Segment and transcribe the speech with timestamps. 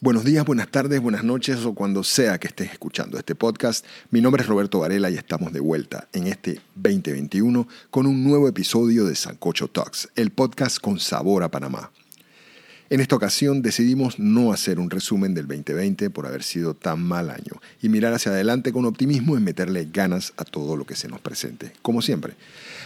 [0.00, 3.84] Buenos días, buenas tardes, buenas noches o cuando sea que estés escuchando este podcast.
[4.12, 8.46] Mi nombre es Roberto Varela y estamos de vuelta en este 2021 con un nuevo
[8.46, 11.90] episodio de Sancocho Talks, el podcast con sabor a Panamá.
[12.90, 17.28] En esta ocasión decidimos no hacer un resumen del 2020 por haber sido tan mal
[17.28, 21.08] año y mirar hacia adelante con optimismo y meterle ganas a todo lo que se
[21.08, 22.34] nos presente, como siempre.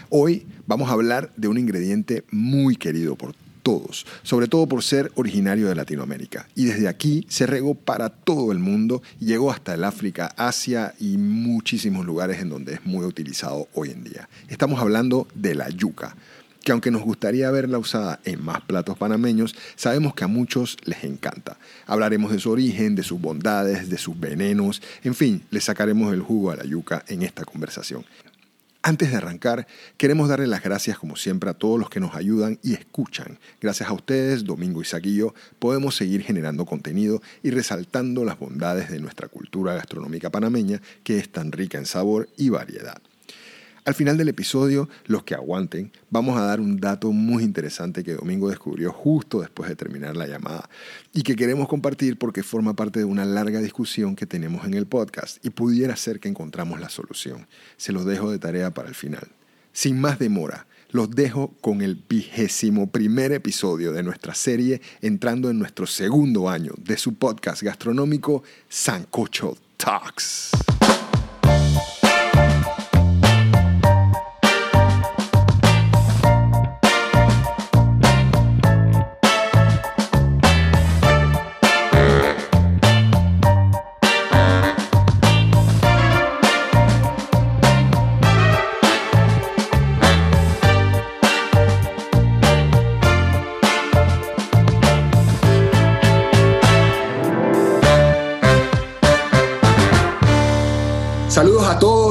[0.08, 5.12] Hoy vamos a hablar de un ingrediente muy querido por todos, sobre todo por ser
[5.14, 6.48] originario de Latinoamérica.
[6.54, 11.16] Y desde aquí se regó para todo el mundo llegó hasta el África, Asia y
[11.18, 14.28] muchísimos lugares en donde es muy utilizado hoy en día.
[14.48, 16.16] Estamos hablando de la yuca
[16.62, 21.04] que aunque nos gustaría verla usada en más platos panameños, sabemos que a muchos les
[21.04, 21.58] encanta.
[21.86, 26.22] Hablaremos de su origen, de sus bondades, de sus venenos, en fin, le sacaremos el
[26.22, 28.04] jugo a la yuca en esta conversación.
[28.84, 32.58] Antes de arrancar, queremos darle las gracias como siempre a todos los que nos ayudan
[32.64, 33.38] y escuchan.
[33.60, 38.98] Gracias a ustedes, Domingo y Saquillo, podemos seguir generando contenido y resaltando las bondades de
[38.98, 43.00] nuestra cultura gastronómica panameña que es tan rica en sabor y variedad.
[43.84, 48.14] Al final del episodio, los que aguanten, vamos a dar un dato muy interesante que
[48.14, 50.70] Domingo descubrió justo después de terminar la llamada
[51.12, 54.86] y que queremos compartir porque forma parte de una larga discusión que tenemos en el
[54.86, 57.48] podcast y pudiera ser que encontramos la solución.
[57.76, 59.26] Se los dejo de tarea para el final.
[59.72, 65.58] Sin más demora, los dejo con el vigésimo primer episodio de nuestra serie entrando en
[65.58, 70.52] nuestro segundo año de su podcast gastronómico Sancocho Talks.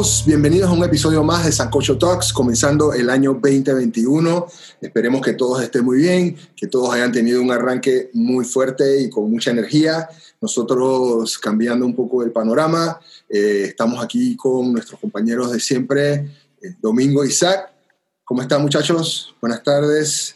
[0.02, 4.48] Todos, bienvenidos a un episodio más de Sancocho Talks, comenzando el año 2021.
[4.82, 9.12] Esperemos que todos estén muy bien, que todos hayan tenido un arranque muy fuerte y
[9.12, 10.10] con mucha energía.
[10.42, 13.00] Nosotros cambiando un poco el panorama,
[13.30, 16.14] eh, estamos aquí con nuestros compañeros de siempre,
[16.64, 17.72] eh, Domingo y Isaac.
[18.24, 19.36] ¿Cómo están muchachos?
[19.40, 20.36] Buenas tardes.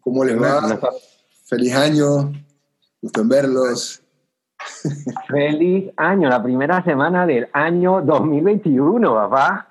[0.00, 0.80] ¿Cómo les va?
[1.44, 2.32] Feliz año.
[3.00, 4.01] Gusto en verlos.
[5.28, 9.68] Feliz año, la primera semana del año 2021, papá.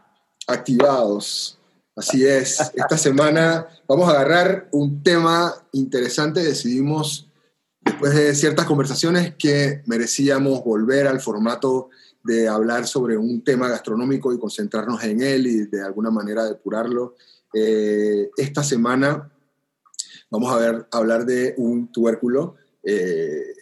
[0.48, 1.58] Activados.
[1.96, 2.72] Así es.
[2.74, 6.42] Esta semana vamos a agarrar un tema interesante.
[6.42, 7.30] Decidimos,
[7.82, 11.90] después de ciertas conversaciones, que merecíamos volver al formato
[12.24, 17.16] de hablar sobre un tema gastronómico y concentrarnos en él y de alguna manera depurarlo.
[17.54, 19.30] Eh, esta semana
[20.30, 23.54] vamos a hablar de un tubérculo eh,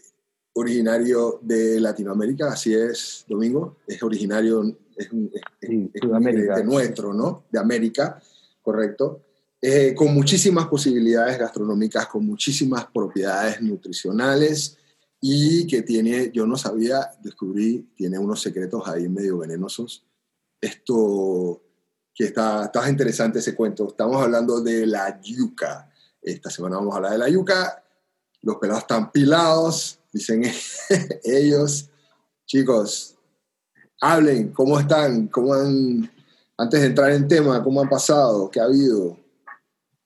[0.60, 4.64] originario de Latinoamérica, así es, Domingo, es originario,
[4.96, 5.32] es, un,
[5.62, 7.46] de nuestro, ¿no?
[7.52, 8.22] De América,
[8.62, 9.22] correcto.
[9.62, 14.78] Eh, con muchísimas posibilidades gastronómicas, con muchísimas propiedades nutricionales
[15.20, 20.06] y que tiene, yo no sabía, descubrí, tiene unos secretos ahí medio venenosos.
[20.62, 21.62] Esto
[22.14, 23.88] que está, está interesante ese cuento.
[23.88, 25.92] Estamos hablando de la yuca.
[26.22, 27.84] Esta semana vamos a hablar de la yuca.
[28.42, 30.44] Los pelados están pilados, dicen
[31.24, 31.90] ellos,
[32.46, 33.18] chicos,
[34.02, 35.28] hablen, ¿cómo están?
[35.28, 36.10] ¿Cómo han,
[36.58, 38.50] antes de entrar en tema, cómo han pasado?
[38.50, 39.18] ¿Qué ha habido?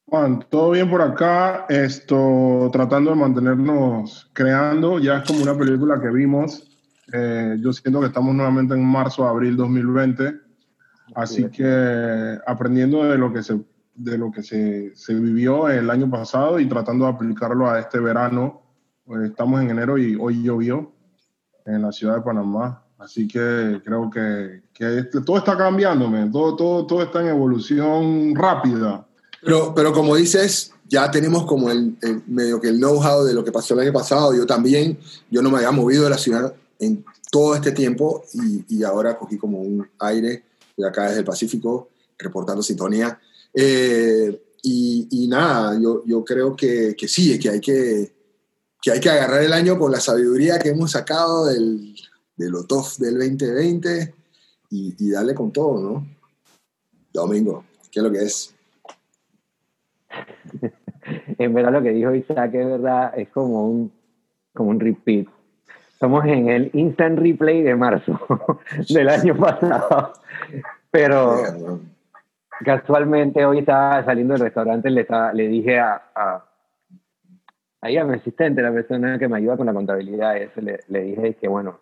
[0.06, 6.00] Juan, todo bien por acá, esto, tratando de mantenernos creando, ya es como una película
[6.00, 6.70] que vimos,
[7.12, 10.40] eh, yo siento que estamos nuevamente en marzo, abril 2020,
[11.16, 13.60] así que aprendiendo de lo que se
[13.96, 18.00] de lo que se, se vivió el año pasado y tratando de aplicarlo a este
[18.00, 18.63] verano
[19.26, 20.92] estamos en enero y hoy llovió
[21.66, 26.86] en la ciudad de Panamá, así que creo que, que todo está cambiando, todo, todo,
[26.86, 29.06] todo está en evolución rápida.
[29.42, 31.98] Pero, pero como dices, ya tenemos como el,
[32.28, 34.34] medio que el know-how de lo que pasó el año pasado.
[34.34, 34.98] Yo también,
[35.30, 39.18] yo no me había movido de la ciudad en todo este tiempo y, y ahora
[39.18, 40.44] cogí como un aire
[40.78, 43.20] de acá desde el Pacífico, reportando sintonía.
[43.54, 48.13] Eh, y, y, nada, yo, yo creo que, que sí, que hay que
[48.84, 51.96] que hay que agarrar el año con la sabiduría que hemos sacado del,
[52.36, 54.14] del OTOF del 2020
[54.70, 56.06] y, darle con todo, ¿no?
[57.14, 58.54] Domingo, ¿qué es lo que es?
[61.38, 63.92] en verdad lo que dijo Isaac es verdad, es como un,
[64.54, 65.28] como un repeat.
[65.94, 68.20] Estamos en el instant replay de marzo
[68.90, 70.12] del año pasado.
[70.92, 71.80] Pero
[72.66, 76.44] casualmente hoy estaba saliendo del restaurante, le, le dije a
[77.84, 81.02] ahí a mi asistente, la persona que me ayuda con la contabilidad, ese, le, le
[81.02, 81.80] dije que, bueno,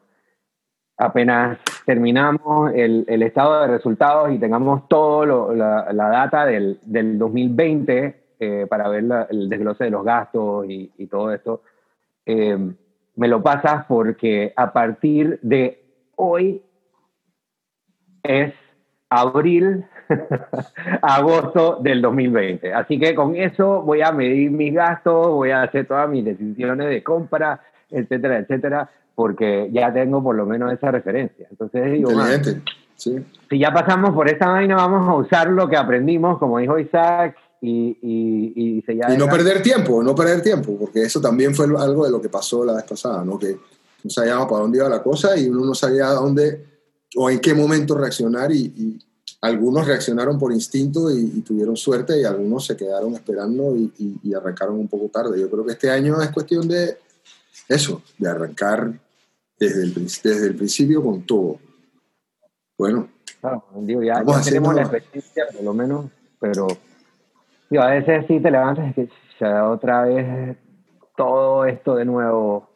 [0.97, 7.19] apenas terminamos el, el, estado de resultados y tengamos todo la, la, data del, del
[7.19, 11.61] 2020 eh, para ver la, el desglose de los gastos y, y todo esto,
[12.25, 12.57] eh,
[13.15, 16.63] me lo pasas porque a partir de hoy
[18.23, 18.55] es
[19.07, 19.85] abril,
[21.01, 22.73] agosto del 2020.
[22.73, 26.87] Así que con eso voy a medir mis gastos, voy a hacer todas mis decisiones
[26.87, 31.47] de compra, etcétera, etcétera porque ya tengo por lo menos esa referencia.
[31.51, 32.09] Entonces digo,
[32.95, 33.23] sí.
[33.49, 37.35] si ya pasamos por esta vaina, vamos a usar lo que aprendimos, como dijo Isaac,
[37.63, 42.05] y, y, y, y no perder tiempo, no perder tiempo, porque eso también fue algo
[42.05, 43.37] de lo que pasó la vez pasada, ¿no?
[43.37, 43.55] que
[44.03, 46.65] no sabíamos para dónde iba la cosa y uno no sabía a dónde
[47.15, 48.99] o en qué momento reaccionar y,
[49.41, 54.87] algunos reaccionaron por instinto y, tuvieron suerte y algunos se quedaron esperando y arrancaron un
[54.87, 55.39] poco tarde.
[55.39, 56.97] Yo creo que este año es cuestión de
[57.67, 58.91] eso, de arrancar
[59.57, 61.59] desde el, desde el principio con todo.
[62.77, 63.07] Bueno.
[63.39, 66.05] Claro, digo, ya, tenemos la experiencia, por lo menos,
[66.39, 66.67] pero
[67.69, 69.09] digo, a veces sí te levantas y que
[69.39, 70.57] ya otra vez
[71.15, 72.69] todo esto de nuevo.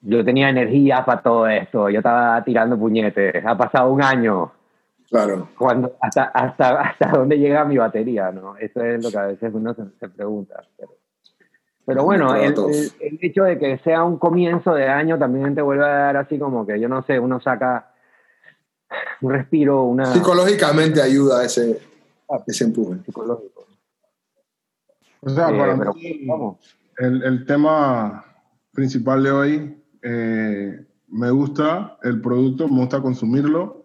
[0.00, 4.52] Yo tenía energía para todo esto, yo estaba tirando puñetes, ha pasado un año.
[5.10, 5.48] Claro.
[5.56, 8.56] Cuando, hasta, hasta, hasta dónde llega mi batería, ¿no?
[8.56, 10.62] Eso es lo que a veces uno se, se pregunta.
[10.76, 10.96] Pero,
[11.86, 12.54] pero bueno, el,
[13.00, 16.38] el, hecho de que sea un comienzo de año también te vuelve a dar así
[16.38, 17.92] como que, yo no sé, uno saca
[19.20, 20.06] un respiro, una...
[20.06, 21.80] Psicológicamente ayuda ese,
[22.30, 23.00] ah, ese empuje.
[23.04, 23.66] Psicológico.
[25.20, 26.26] O sea, para eh, mí,
[26.98, 28.24] el, el, tema
[28.72, 33.83] principal de hoy, eh, me gusta el producto, me gusta consumirlo.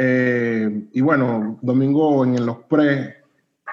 [0.00, 3.16] Eh, y bueno, domingo en los pre,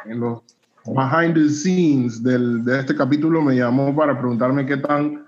[0.06, 0.42] en los
[0.88, 5.24] behind the scenes del, de este capítulo me llamó para preguntarme qué tan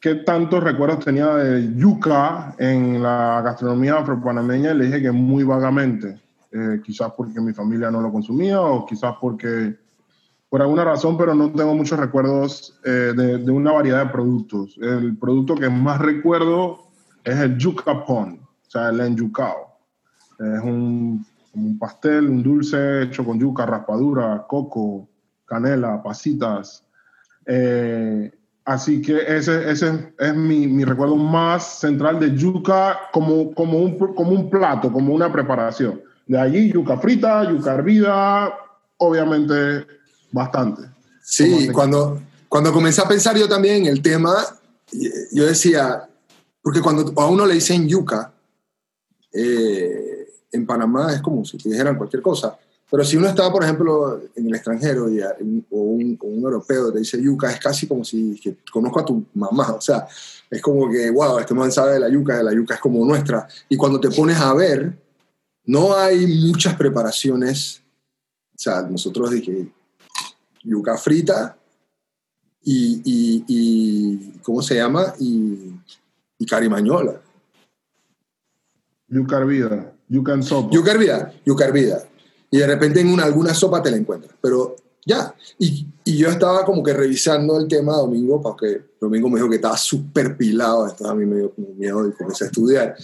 [0.00, 5.44] qué tantos recuerdos tenía de yuca en la gastronomía afropanameña y le dije que muy
[5.44, 6.18] vagamente,
[6.50, 9.76] eh, quizás porque mi familia no lo consumía o quizás porque
[10.48, 14.76] por alguna razón, pero no tengo muchos recuerdos eh, de, de, una variedad de productos.
[14.80, 16.80] El producto que más recuerdo
[17.22, 19.71] es el yuca pon, o sea, el enyucao.
[20.42, 21.24] Es un
[21.54, 25.08] un pastel, un dulce hecho con yuca, raspadura, coco,
[25.44, 26.82] canela, pasitas.
[27.46, 28.30] Eh,
[28.64, 33.98] así que ese, ese es mi, mi, recuerdo más central de yuca como, como, un,
[33.98, 36.00] como un plato, como una preparación.
[36.26, 38.54] De allí yuca frita, yuca hervida,
[38.96, 39.86] obviamente
[40.30, 40.82] bastante.
[41.22, 44.34] Sí, cuando, cuando comencé a pensar yo también en el tema,
[45.32, 46.08] yo decía,
[46.62, 48.32] porque cuando a uno le dicen yuca,
[49.32, 50.11] eh,
[50.52, 52.56] en Panamá es como si te dijeran cualquier cosa.
[52.90, 55.20] Pero si uno está, por ejemplo, en el extranjero y,
[55.70, 59.24] o, un, un, europeo te dice yuca, es casi como si que conozco a tu
[59.32, 59.72] mamá.
[59.72, 60.06] O sea,
[60.50, 63.02] es como que, wow, este man sabe de la yuca, de la yuca es como
[63.04, 63.48] nuestra.
[63.70, 64.94] Y cuando te pones a ver,
[65.64, 67.82] no hay muchas preparaciones.
[68.54, 69.72] O sea, nosotros dije
[70.64, 71.56] yuca frita
[72.62, 75.14] y, y, y ¿cómo se llama?
[75.18, 75.72] Y,
[76.38, 77.20] y carimañola.
[79.08, 79.91] Yuca hervida.
[80.12, 80.70] Yuca sopa.
[80.70, 82.04] Yuca hervida, yuca hervida.
[82.50, 84.34] Y de repente en una, alguna sopa te la encuentras.
[84.42, 84.76] Pero
[85.06, 85.34] ya.
[85.58, 89.56] Y, y, yo estaba como que revisando el tema domingo, porque domingo me dijo que
[89.56, 90.82] estaba súper pilado.
[90.82, 92.94] Entonces a mí me dio como miedo y comencé a estudiar.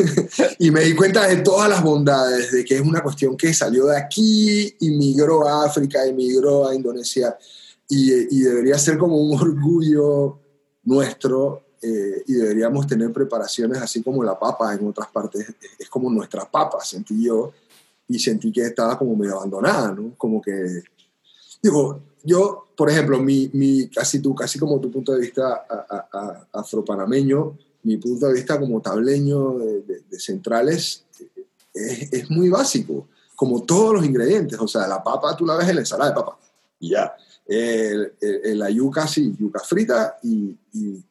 [0.58, 3.84] y me di cuenta de todas las bondades, de que es una cuestión que salió
[3.86, 7.36] de aquí y migró a África, y migró a Indonesia.
[7.86, 10.40] Y, y debería ser como un orgullo
[10.84, 16.10] nuestro eh, y deberíamos tener preparaciones así como la papa en otras partes, es como
[16.10, 17.52] nuestra papa, sentí yo,
[18.08, 20.14] y sentí que estaba como medio abandonada, ¿no?
[20.16, 20.82] Como que,
[21.62, 25.66] digo, yo, por ejemplo, mi, mi casi tú, casi como tu punto de vista
[26.52, 31.04] afropanameño, mi punto de vista como tableño de, de, centrales
[31.72, 35.68] es, es, muy básico, como todos los ingredientes, o sea, la papa tú la ves
[35.68, 36.38] en la ensalada de papa,
[36.80, 37.14] y ya.
[37.46, 38.12] El,
[38.58, 41.04] la yuca, sí, yuca frita y, y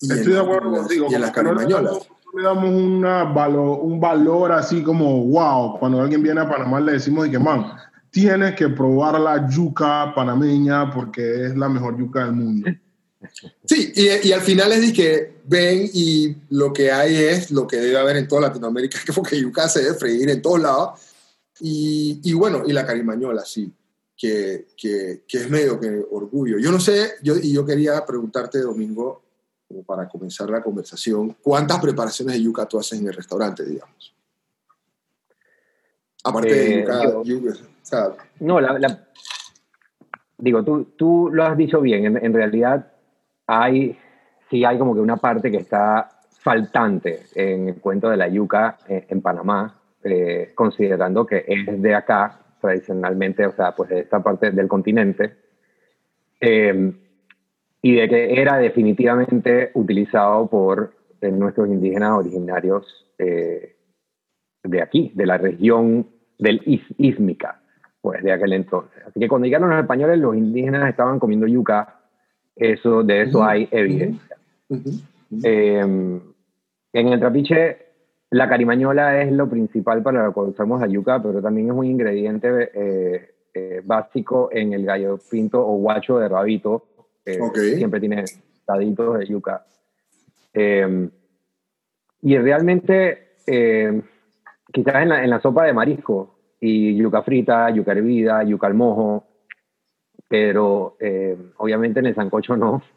[0.00, 1.06] Estoy de acuerdo contigo.
[1.10, 1.92] Y en las carimañolas.
[1.92, 6.80] No le damos una valor, un valor así como, wow, cuando alguien viene a Panamá
[6.80, 7.72] le decimos que, man,
[8.10, 12.70] tienes que probar la yuca panameña porque es la mejor yuca del mundo.
[13.64, 17.66] Sí, y, y, al final es de que ven y lo que hay es lo
[17.66, 21.00] que debe haber en toda Latinoamérica, que porque yuca se debe freír en todos lados.
[21.60, 23.72] Y, y bueno, y la carimañola, sí,
[24.16, 26.58] que, que, que, es medio que orgullo.
[26.58, 29.25] Yo no sé, yo, y yo quería preguntarte, Domingo,
[29.68, 34.14] como para comenzar la conversación, ¿cuántas preparaciones de yuca tú haces en el restaurante, digamos?
[36.24, 38.08] Aparte de eh, yuca, yo, yuca o sea,
[38.40, 39.08] no, la, la,
[40.38, 42.92] digo, tú, tú lo has dicho bien, en, en realidad
[43.46, 43.98] hay,
[44.50, 48.78] sí hay como que una parte que está faltante en el cuento de la yuca
[48.88, 54.22] eh, en Panamá, eh, considerando que es de acá, tradicionalmente, o sea, pues de esta
[54.22, 55.36] parte del continente,
[56.40, 56.92] eh,
[57.86, 66.06] y de que era definitivamente utilizado por nuestros indígenas originarios de aquí, de la región
[66.38, 66.60] del
[66.98, 67.60] Ísmica,
[68.00, 69.02] pues de aquel entonces.
[69.06, 72.00] Así que cuando llegaron los españoles, los indígenas estaban comiendo yuca,
[72.54, 74.36] eso, de eso hay evidencia.
[75.42, 76.20] Em,
[76.92, 77.78] en el trapiche,
[78.30, 81.84] la carimañola es lo principal para lo que usamos la yuca, pero también es un
[81.84, 86.86] ingrediente eh, eh, básico en el gallo pinto o guacho de rabito.
[87.26, 88.24] Siempre tiene
[88.66, 89.66] daditos de yuca.
[90.52, 91.10] Em,
[92.22, 94.02] y realmente, em,
[94.72, 98.74] quizás en la, en la, sopa de marisco, y yuca frita, yuca hervida, yuca al
[98.74, 99.24] mojo,
[100.28, 102.82] pero eh, obviamente en el sancocho no.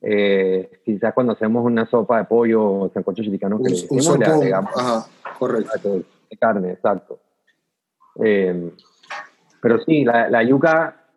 [0.00, 4.22] Eh, quizás cuando hacemos una sopa de pollo o sancocho chilicano que un, un
[4.54, 6.04] ajá, correcto.
[6.30, 7.18] De carne, exacto.
[8.22, 8.70] Eh,
[9.60, 11.07] pero sí, la, la, yuca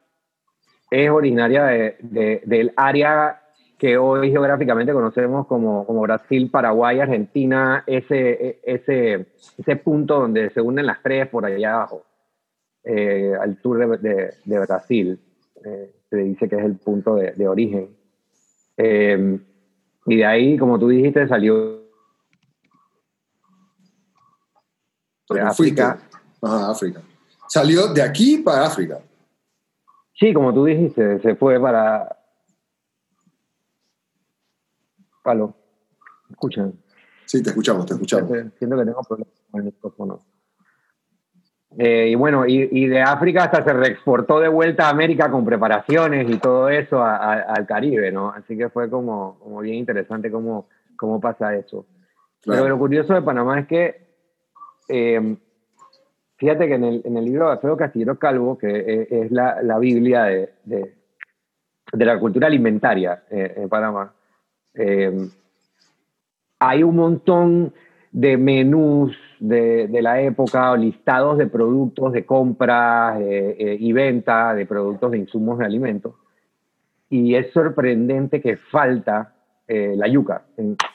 [0.91, 3.41] es originaria de, de, del área
[3.79, 9.25] que hoy geográficamente conocemos como, como Brasil, Paraguay, Argentina, ese, ese,
[9.57, 12.03] ese punto donde se unen las tres por allá abajo,
[12.85, 15.19] al sur de, de Brasil.
[15.65, 17.89] Eh, se dice que es el punto de, de origen.
[18.77, 19.39] Eh,
[20.05, 21.81] y de ahí, como tú dijiste, salió
[25.29, 25.99] de África.
[26.41, 27.01] Ajá, África.
[27.47, 28.99] Salió de aquí para África.
[30.21, 32.15] Sí, como tú dijiste, se fue para...
[35.23, 35.55] Palo.
[36.29, 36.73] ¿Escuchan?
[37.25, 38.29] Sí, te escuchamos, te escuchamos.
[38.29, 40.19] Siento que tengo problemas con el micrófono.
[41.75, 46.29] Eh, y bueno, y, de África hasta se reexportó de vuelta a América con preparaciones
[46.29, 48.29] y todo eso al Caribe, ¿no?
[48.29, 51.87] Así que fue como, como bien interesante cómo, cómo pasa eso.
[52.45, 54.07] Pero lo curioso de Panamá es que,
[54.87, 55.35] eh,
[56.41, 59.77] fíjate que en el, en el libro de Alfredo Castillo Calvo, que es, la, la,
[59.77, 60.95] Biblia de, de,
[61.93, 64.11] de, la cultura alimentaria eh, en Panamá,
[66.59, 67.73] hay un montón
[68.11, 74.53] de menús de, de, la época listados de productos de compra eh, eh, y venta
[74.53, 76.13] de productos de insumos de alimentos.
[77.09, 79.33] Y es sorprendente que falta
[79.67, 80.43] eh, la yuca.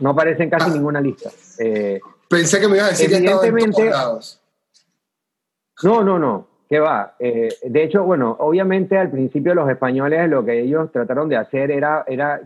[0.01, 1.31] No aparece en casi ninguna lista.
[2.29, 4.43] Pensé que me iba a decir que estaba en todos lados.
[5.83, 6.49] No, no, no.
[6.69, 7.15] ¿Qué va?
[7.21, 12.05] de hecho, bueno, obviamente al principio los españoles lo que ellos trataron de hacer era,
[12.09, 12.41] era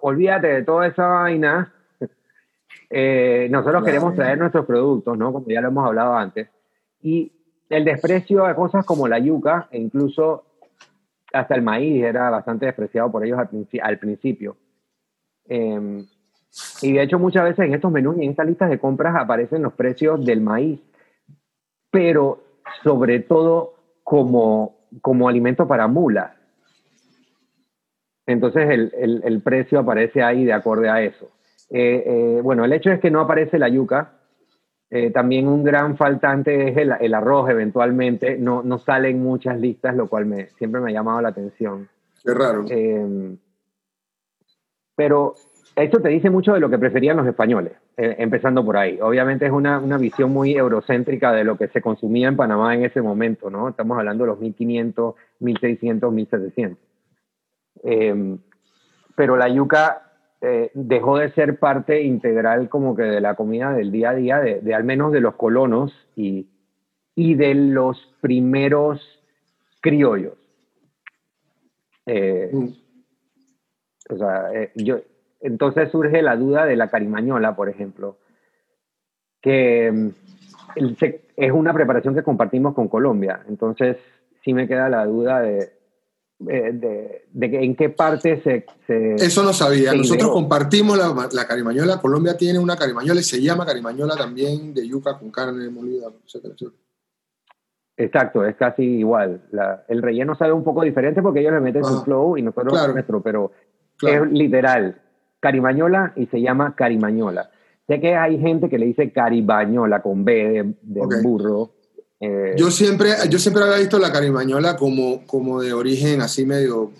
[0.00, 1.74] olvídate de toda esa vaina,
[2.90, 5.32] eh, nosotros queremos traer nuestros productos, ¿no?
[5.32, 6.48] Como ya lo hemos hablado antes.
[7.02, 7.32] Y
[7.68, 10.44] el desprecio a cosas como la yuca, e incluso
[11.32, 13.38] hasta el maíz era bastante despreciado por ellos
[13.82, 14.56] al, principio.
[15.46, 16.06] Em,
[16.82, 19.62] y de hecho muchas veces en estos menús y en estas listas de compras aparecen
[19.62, 20.80] los precios del maíz,
[21.98, 22.44] pero
[22.84, 23.74] sobre todo
[24.04, 26.32] como, como alimento para mulas.
[28.24, 31.28] Entonces el, el, el precio aparece ahí de acorde a eso.
[31.70, 34.12] Eh, eh, bueno, el hecho es que no aparece la yuca.
[34.90, 38.38] Eh, también un gran faltante es el, arroz, eventualmente.
[38.38, 41.88] No, no sale en muchas listas, lo cual me, siempre me ha llamado la atención.
[42.22, 42.64] Qué raro.
[44.94, 45.34] pero
[45.82, 48.98] esto te dice mucho de lo que preferían los españoles, empezando por ahí.
[49.00, 52.84] Obviamente es una, una, visión muy eurocéntrica de lo que se consumía en Panamá en
[52.84, 53.68] ese momento, ¿no?
[53.68, 56.78] Estamos hablando de los 1500, 1600, 1700.
[59.16, 60.08] pero la yuca
[60.40, 64.38] eh, dejó de ser parte integral como que de la comida del día a día,
[64.38, 66.48] de, al menos de los colonos y,
[67.16, 69.00] y de los primeros
[69.80, 70.34] criollos.
[72.06, 72.68] Eh, mm.
[74.10, 75.00] O sea, eh, yo,
[75.40, 78.18] entonces surge la duda de la carimañola, por ejemplo,
[79.40, 80.08] que mm,
[81.36, 83.44] es una preparación que compartimos con Colombia.
[83.48, 83.96] Entonces,
[84.44, 85.72] sí me queda la duda de,
[86.46, 88.64] eh, de, de, en qué parte se...
[89.16, 89.92] Eso no sabía.
[89.92, 92.00] Nosotros compartimos la, la, carimañola.
[92.00, 96.06] Colombia tiene una carimañola y se llama carimañola también de yuca con carne molida,
[97.96, 99.42] Exacto, es casi igual.
[99.88, 102.92] el relleno sabe un poco diferente porque ellos le meten su flow y nosotros claro,
[102.92, 103.50] nuestro, pero
[104.00, 105.02] es literal.
[105.40, 107.50] Carimañola y se llama carimañola.
[107.86, 111.70] Sé que hay gente que le dice caribañola con B de, burro
[112.20, 116.90] eh, yo, siempre, yo siempre había visto la carimañola como, como de origen así medio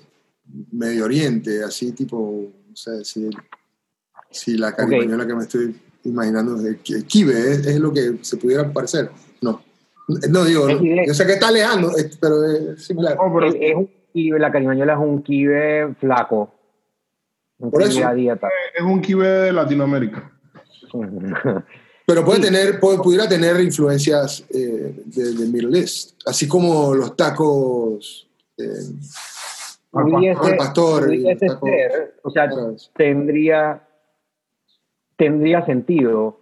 [0.73, 3.28] Medio Oriente, así tipo, no sé si,
[4.30, 9.11] si la carimañola que me estoy imaginando es Kibe, es, lo que se pudiera parecer.
[9.42, 9.62] No,
[10.30, 13.18] no digo, yo sé que está alejando, pero es similar.
[13.45, 13.76] es,
[14.14, 16.54] kibe, la carimañola es un kibe flaco.
[17.59, 18.15] Un Por eso.
[18.15, 18.49] dieta.
[18.77, 20.31] Es un kibe de Latinoamérica.
[22.07, 22.45] Pero puede Sí.
[22.45, 28.65] tener, puede- pudiera tener influencias eh, de, de Middle East, así como los tacos eh,
[29.91, 31.09] Pudiese, al pastor,
[31.62, 32.49] ser, o sea,
[32.97, 33.87] tendría,
[35.17, 36.41] tendría sentido.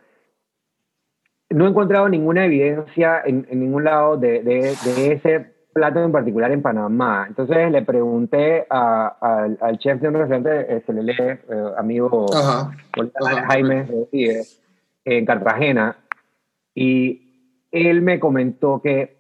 [1.51, 6.11] No he encontrado ninguna evidencia en, en ningún lado de, de- de ese plato en
[6.11, 7.27] particular en Panamá.
[7.29, 11.39] Entonces le pregunté a- al- al chef de un restaurante, eh, se le lee, eh,
[11.77, 12.71] amigo Ajá.
[13.23, 13.47] Ajá.
[13.49, 14.63] Jaime Rodríguez,
[15.05, 15.97] en Cartagena,
[16.75, 19.15] y él me comentó que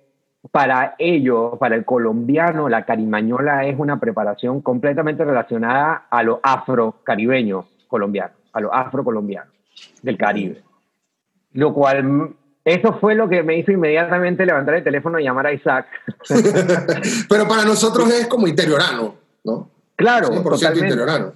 [0.51, 7.67] para ellos, para el colombiano, la carimañola es una preparación completamente relacionada a lo afro-caribeño
[7.89, 9.51] colombiano, a lo afro-colombiano
[10.03, 10.63] del Caribe.
[11.53, 12.31] Lo cual,
[12.67, 15.87] eso fue lo que me hizo inmediatamente levantar el teléfono y llamar a Isaac.
[17.29, 19.71] Pero para nosotros es como interiorano, ¿no?
[19.95, 20.85] Claro, 100% totalmente.
[20.89, 21.33] interiorano.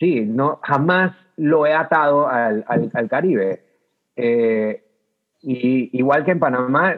[0.00, 3.62] Sí, no, jamás lo he atado al, al- al Caribe.
[4.16, 4.82] Eh,
[5.42, 6.96] y igual que en Panamá,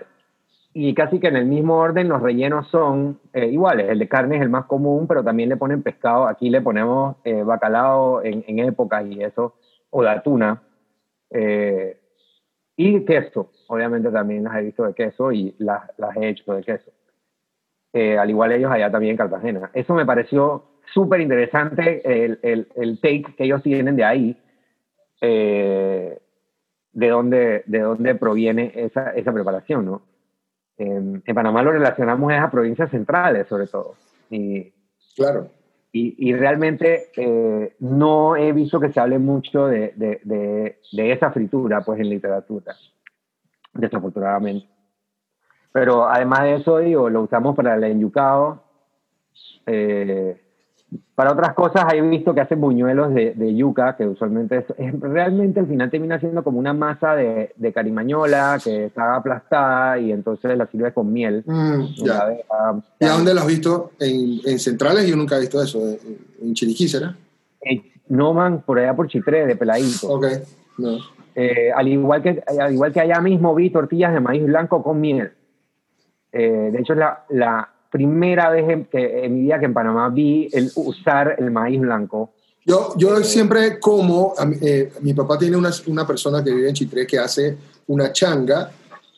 [0.72, 3.88] y casi que en el mismo orden, los rellenos son eh, iguales.
[3.90, 6.28] El de carne es el más común, pero también le ponen pescado.
[6.28, 9.56] Aquí le ponemos eh, bacalao en, en épocas y eso,
[9.90, 10.62] o de atuna.
[11.30, 11.98] Eh,
[12.78, 16.62] y queso, obviamente también las he visto de queso y las, las he hecho de
[16.62, 16.92] queso.
[17.92, 19.70] Eh, al igual ellos allá también en Cartagena.
[19.74, 20.62] Eso me pareció
[20.94, 24.40] súper interesante el, el, el take que ellos tienen de ahí,
[25.20, 26.20] eh,
[26.92, 30.02] de, dónde, de dónde proviene esa, esa preparación, ¿no?
[30.76, 33.96] En, Panamá lo relacionamos es a provincias centrales, sobre todo.
[34.30, 34.72] Y,
[35.16, 35.50] Claro.
[35.92, 41.12] Y, y realmente eh, no he visto que se hable mucho de, de, de, de
[41.12, 42.74] esa fritura pues en literatura,
[43.74, 44.68] desafortunadamente.
[45.72, 48.64] Pero además de eso, digo, lo usamos para el enyucado.
[49.66, 50.40] eh,
[51.14, 55.00] para otras cosas he visto que hacen buñuelos de, de yuca, que usualmente es, es-
[55.00, 60.12] realmente al final termina siendo como una masa de, de carimañola que está aplastada y
[60.12, 61.42] entonces la sirves con miel.
[61.46, 62.28] Mm, ya.
[63.00, 63.90] ¿Y a dónde lo has visto?
[64.00, 65.78] En, en centrales yo nunca he visto eso.
[65.88, 65.98] En,
[66.42, 67.14] en Chiriquí, ¿será?
[67.62, 70.08] eh, no man, por allá por Chitré, de peladito.
[70.08, 70.26] Ok.
[70.78, 70.96] No.
[71.34, 75.00] Eh, al, igual que, al igual que allá mismo vi tortillas de maíz blanco con
[75.00, 75.32] miel.
[76.32, 80.08] Eh, de hecho, la, la primera vez en, que, en mi vida que en Panamá
[80.08, 82.32] vi el usar el maíz blanco.
[82.64, 87.06] Yo, yo siempre como, eh, mi papá tiene una, una persona que vive en Chitré
[87.06, 88.70] que hace una changa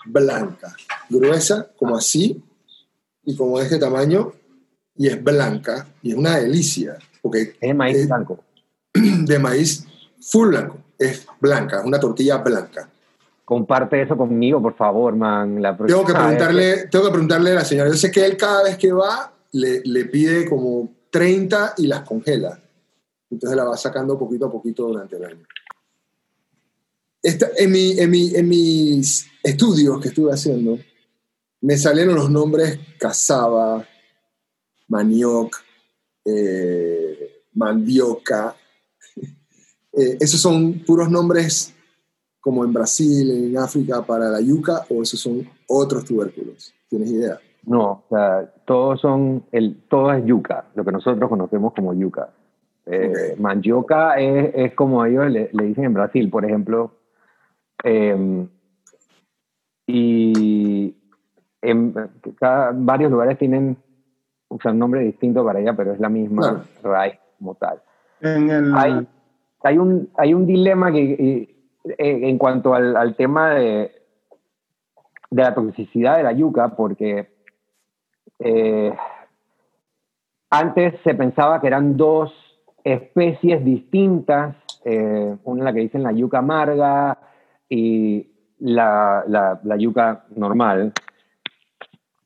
[0.07, 0.75] blanca,
[1.09, 2.43] gruesa, como así,
[3.25, 4.33] y como de este tamaño,
[4.97, 8.45] y es blanca, y es una delicia, porque Es maíz es blanco.
[8.95, 9.87] de maíz
[10.21, 12.89] full blanco, es blanca, es una tortilla blanca.
[13.51, 15.61] Comparte eso conmigo, por favor, man.
[15.61, 18.63] La Tengo que preguntarle, tengo que preguntarle a la señora, yo sé que él cada
[18.63, 22.63] vez que va le, le pide como 30 y las congela.
[23.29, 25.45] Entonces la va sacando poquito a poquito durante el año.
[27.21, 30.79] Esta- en, mi- en, mi- en mis estudios que estuve haciendo,
[31.61, 33.85] me salieron los nombres cazaba,
[34.87, 35.57] manioc,
[36.25, 38.55] eh, mandioca.
[39.93, 41.75] Eh, ¿Esos son puros nombres
[42.41, 46.75] como en Brasil, en África, para la yuca, o esos son otros tubérculos?
[46.89, 47.39] ¿Tienes idea?
[47.65, 52.31] No, o sea, todos son, el, todo es yuca, lo que nosotros conocemos como yuca.
[52.87, 53.41] Eh, Ok.
[53.41, 56.93] Mandioca es, es como ellos le, le dicen en Brasil, por ejemplo.
[57.85, 58.47] Eh,
[59.87, 60.97] y
[61.63, 61.95] en
[62.39, 63.77] cada, varios lugares tienen
[64.51, 67.81] usan nombre distinto para ella, pero es la misma raíz como tal.
[68.21, 69.09] En el, Hay,
[69.63, 71.60] hay, un, hay un dilema que,
[71.99, 73.93] en cuanto al, tema de,
[75.31, 77.29] la toxicidad de la yuca, porque
[78.39, 78.93] eh,
[80.51, 82.33] antes se pensaba que eran dos
[82.85, 87.19] especies distintas, eh, una la que dicen la yuca amarga
[87.69, 88.27] y
[88.59, 90.93] la yuca normal,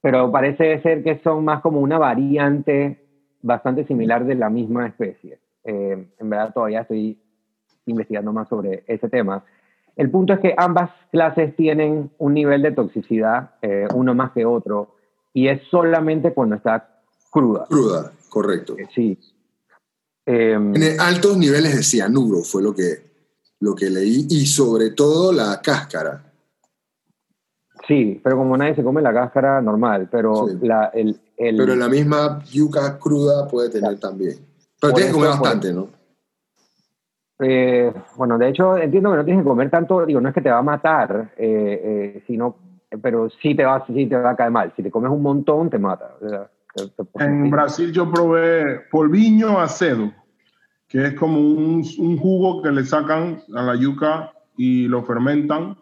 [0.00, 3.04] pero parece ser que son más como una variante
[3.40, 5.38] bastante similar de la misma especie.
[5.64, 7.18] Eh, en verdad todavía estoy
[7.86, 9.44] investigando más sobre ese tema.
[9.96, 14.44] El punto es que ambas clases tienen un nivel de toxicidad, eh, uno más que
[14.44, 14.96] otro,
[15.32, 17.66] y es solamente cuando está cruda.
[17.68, 18.76] Cruda, correcto.
[18.78, 19.18] Eh, Sí.
[20.26, 23.10] Eh, Tiene altos niveles de cianuro, fue lo que,
[23.60, 26.22] lo que leí, y sobre todo la cáscara.
[27.86, 30.56] sí, pero como nadie se come la cáscara normal, pero Sí.
[30.66, 34.38] la, el, el- Pero la misma yuca cruda puede tener también.
[34.80, 35.88] Pero tienes que comer por- bastante, ¿no?
[37.38, 40.40] Eh, bueno, de hecho, entiendo que no tienes que comer tanto, digo, no es que
[40.40, 41.80] te va a matar, eh,
[42.16, 42.56] eh, sino,
[43.02, 44.72] pero sí te, va, sí te va a caer mal.
[44.76, 46.14] Si te comes un montón, te mata.
[46.20, 46.48] o sea,
[47.18, 50.12] En Brasil yo probé polviño acedo,
[50.88, 55.76] que es como un, un jugo que le sacan a la yuca y lo fermentan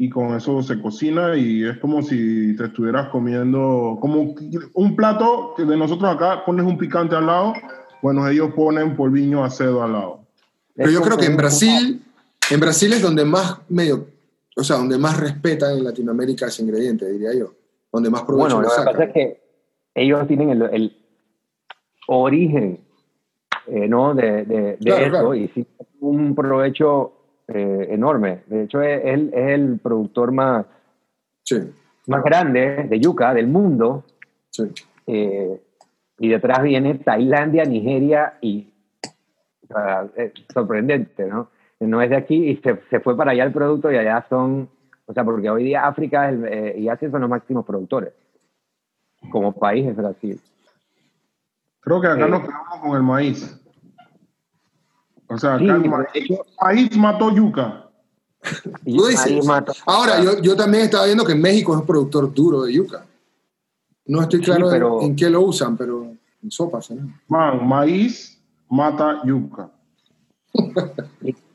[0.00, 4.34] y con eso se cocina y es como si te estuvieras comiendo, como
[4.72, 7.52] un plato que de nosotros acá pones un picante al lado,
[8.00, 10.19] bueno, ellos ponen polviño acedo al lado.
[10.84, 12.02] Pero yo creo que en Brasil,
[12.50, 14.06] en Brasil es donde más medio,
[14.56, 17.52] o sea, donde más respetan en Latinoamérica ese ingrediente, diría yo,
[17.92, 19.40] donde más provecho Bueno, lo que pasa es que
[19.94, 20.96] ellos tienen el, el
[22.08, 22.80] origen,
[23.66, 24.14] eh, ¿no?
[24.14, 25.34] De, de, de claro.
[25.34, 25.66] y sí,
[26.00, 27.12] un provecho
[27.48, 28.42] eh, enorme.
[28.46, 30.66] De hecho, es, el- es el productor más,
[31.44, 31.56] Sí,
[32.06, 34.04] más grande de yuca del mundo.
[34.50, 34.64] sí.
[35.06, 35.60] eh,
[36.22, 38.66] y detrás viene Tailandia, Nigeria y
[39.74, 41.48] sea, es sorprendente, ¿no?
[41.80, 44.68] No es de aquí y se, se fue para allá el producto y allá son,
[45.06, 48.12] o sea, porque hoy día África es el- eh, y Asia son los máximos productores.
[49.30, 50.40] Como país es Brasil.
[51.80, 52.30] Creo que acá Eh.
[52.30, 53.56] nos quedamos con el maíz.
[55.28, 57.86] O sea, acá Sí, el maíz, hecho- maíz mató yuca.
[58.84, 59.26] Y Tú dices.
[59.26, 62.72] ahí mata- Ahora, yo, yo también estaba viendo que México es un productor duro de
[62.72, 63.04] yuca.
[64.06, 66.90] No estoy Sí, claro en- pero- en, qué lo usan, pero en sopas.
[66.90, 67.12] ¿no?
[67.28, 68.39] Man, maíz
[68.70, 69.68] mata yuca.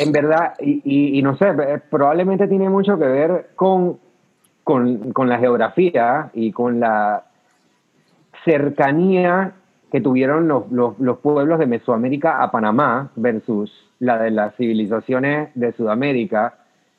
[0.00, 3.98] En verdad, y, no sé, eh, probablemente tiene mucho que ver con,
[4.62, 7.24] con, con la geografía y con la
[8.44, 9.54] cercanía
[9.90, 15.50] que tuvieron los, los, los pueblos de Mesoamérica a Panamá versus la de las civilizaciones
[15.56, 16.58] de Sudamérica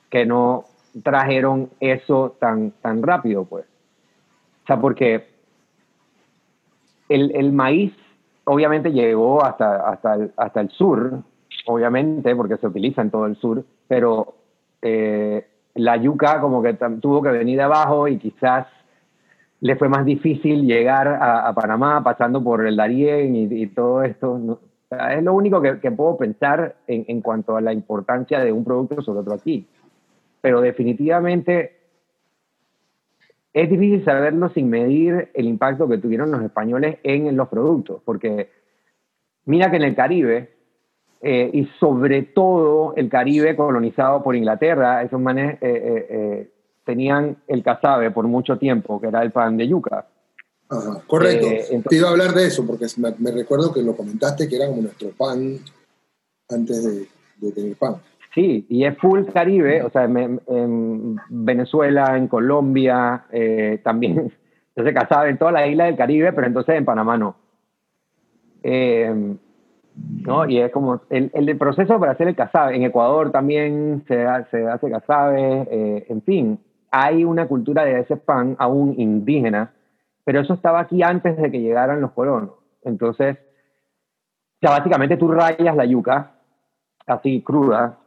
[0.09, 0.65] que no
[1.01, 3.65] trajeron eso tan, tan rápido, pues.
[4.63, 5.29] O sea, porque
[7.07, 7.93] el, el maíz
[8.45, 11.19] obviamente llegó hasta, hasta, el, hasta el sur,
[11.65, 14.35] obviamente, porque se utiliza en todo el sur, pero
[14.81, 18.67] eh, la yuca como que tuvo que venir de abajo y quizás
[19.61, 24.59] le fue más difícil llegar a, Panamá pasando por el Darién y, todo esto.
[25.11, 28.63] es lo único que, que puedo pensar en, en cuanto a la importancia de un
[28.63, 29.67] producto sobre otro aquí.
[30.41, 31.78] Pero definitivamente
[33.53, 38.49] es difícil saberlo sin medir el impacto que tuvieron los españoles en los productos, porque
[39.45, 40.53] mira que en el Caribe,
[41.21, 46.51] eh, y sobre todo el Caribe colonizado por Inglaterra, esos manes eh, eh, eh,
[46.85, 50.07] tenían el casabe por mucho tiempo, que era el pan de yuca.
[50.69, 51.47] Ajá, correcto.
[51.47, 54.47] Eh, entonces- Te iba a hablar de eso, porque me, me recuerdo que lo comentaste
[54.47, 55.57] que era como nuestro pan
[56.49, 57.07] antes de,
[57.47, 57.95] de tener pan.
[58.33, 64.31] Sí, y es full Caribe, o sea, en, en Venezuela, en Colombia, eh, también.
[64.75, 67.35] Entonces, casabe en todas las islas del Caribe, pero entonces en Panamá no.
[68.63, 69.35] Eh,
[70.21, 70.47] ¿no?
[70.47, 72.77] Y es como el, el proceso para hacer el casabe.
[72.77, 76.59] En Ecuador también se, se hace casabe, eh, en fin,
[76.91, 79.73] hay una cultura de ese pan aún indígena,
[80.23, 82.51] pero eso estaba aquí antes de que llegaran los colonos.
[82.83, 83.37] Entonces,
[84.61, 86.31] sea, básicamente tú rayas la yuca,
[87.05, 87.97] así cruda,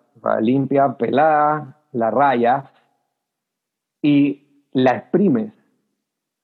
[0.40, 2.64] limpia, pelada, la rayas
[4.00, 5.52] y la exprimes.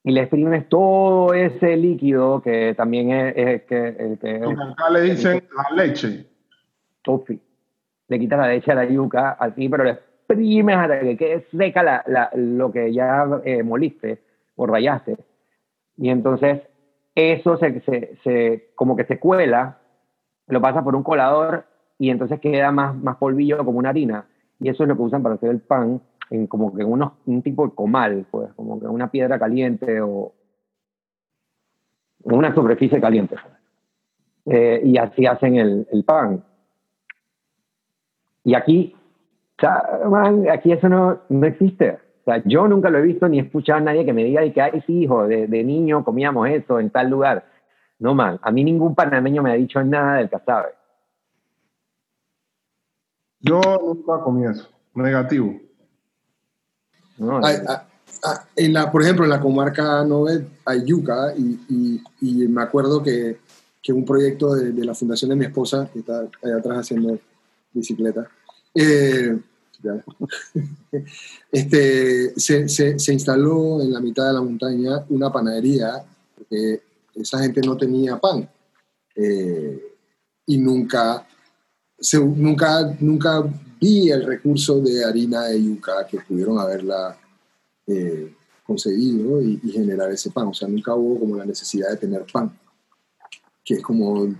[0.03, 4.37] Y le exprimes todo ese líquido que también es, es que, el que
[4.71, 6.25] acá le dicen la leche.
[7.01, 7.39] tofi.
[8.07, 11.83] Le quitas la leche a la yuca, así, pero le exprimes hasta que quede seca
[11.83, 14.21] la, la- lo que ya eh, moliste
[14.55, 15.17] o rayaste.
[15.97, 16.61] Y entonces
[17.13, 19.79] eso se, se, se- como que se cuela,
[20.47, 21.65] lo pasa por un colador
[21.99, 24.25] y entonces queda más, más polvillo como una harina.
[24.59, 27.41] Y eso es lo que usan para hacer el pan, en como que unos, un
[27.41, 30.33] tipo de comal, pues, como que una piedra caliente o
[32.23, 33.35] una superficie caliente.
[34.45, 36.43] Eh, y así hacen el, el pan.
[38.45, 38.95] Y aquí,
[39.57, 41.99] o sea, man, aquí eso no, no existe.
[42.21, 44.45] O sea, yo nunca lo he visto ni he escuchado a nadie que me diga
[44.45, 47.43] y que, ay, sí, hijo, de, de niño comíamos eso en tal lugar.
[47.99, 50.78] No, man, a mí ningún panameño me ha dicho nada del casabe.
[53.41, 54.67] Yo nunca comí eso.
[54.95, 55.59] Negativo.
[57.67, 57.85] ah,
[58.23, 62.01] ah, en la, por ejemplo, en la comarca Nove hay yuca y, y-
[62.47, 63.39] me acuerdo que,
[63.81, 67.19] que un proyecto de, de la fundación de mi esposa, que está allá atrás haciendo
[67.73, 68.27] bicicleta,
[68.75, 69.37] eh,
[71.51, 76.03] este, se, se- se instaló en la mitad de la montaña una panadería
[76.37, 76.81] porque
[77.15, 78.49] esa gente no tenía pan
[79.15, 79.81] eh,
[80.45, 81.25] y nunca,
[81.99, 83.43] se- nunca, nunca
[83.79, 87.17] vi el recurso de harina de yuca que pudieron haberla
[87.87, 88.33] eh,
[89.41, 90.47] y, y generar ese pan.
[90.47, 92.57] O sea, nunca hubo como la necesidad de tener pan,
[93.65, 94.35] que es como de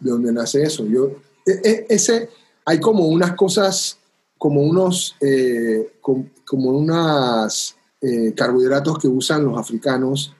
[0.00, 0.86] donde nace eso.
[0.86, 2.28] Yo, e- e- ese,
[2.64, 3.98] hay como unas cosas,
[4.36, 10.32] como unos, eh, com- como unas eh, carbohidratos que usan los africanos,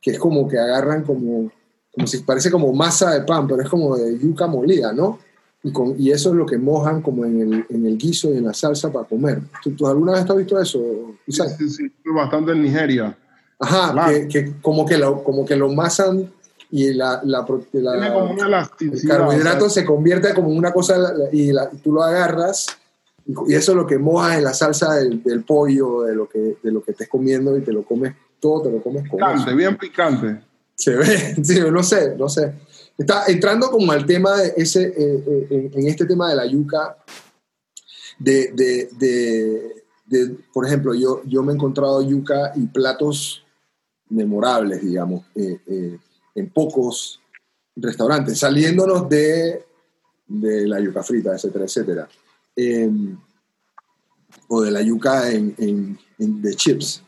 [0.00, 1.52] que es como que agarran como,
[1.92, 5.18] como si parece como masa de pan, pero es como de yuca molida, ¿no?
[5.64, 8.38] Y, con, y eso es lo que mojan como en el, en el guiso y
[8.38, 9.40] en la salsa para comer.
[9.76, 11.14] ¿Tú, alguna vez has visto eso?
[11.28, 13.16] Sí, sí, sí, bastante en Nigeria.
[13.60, 16.28] Ajá, que, que, como, que lo, como que lo masan
[16.72, 20.96] y la, la, la el carbohidrato se convierte como una cosa
[21.30, 22.66] y, la, tú lo agarras
[23.26, 26.56] y, eso es lo que mojas en la salsa del, del, pollo, de lo, que,
[26.62, 29.54] de lo que estés comiendo y te lo comes todo, te lo comes con Picante,
[29.54, 30.40] bien picante.
[30.74, 32.54] Se ve, sí, no sé, no sé.
[32.96, 36.96] Está entrando como al tema de ese, eh, eh, en, este tema de la yuca,
[38.18, 39.74] de, de,
[40.06, 43.44] de, por ejemplo, yo, yo me he encontrado yuca y platos
[44.10, 45.24] memorables, digamos.
[45.34, 45.98] Eh,
[46.34, 47.20] en pocos
[47.76, 49.64] restaurantes, saliéndonos de,
[50.28, 52.08] la yuca frita, etcétera, etcétera.
[52.56, 53.18] Em,
[54.48, 55.98] o de la yuca en, en,
[56.42, 57.02] de chips.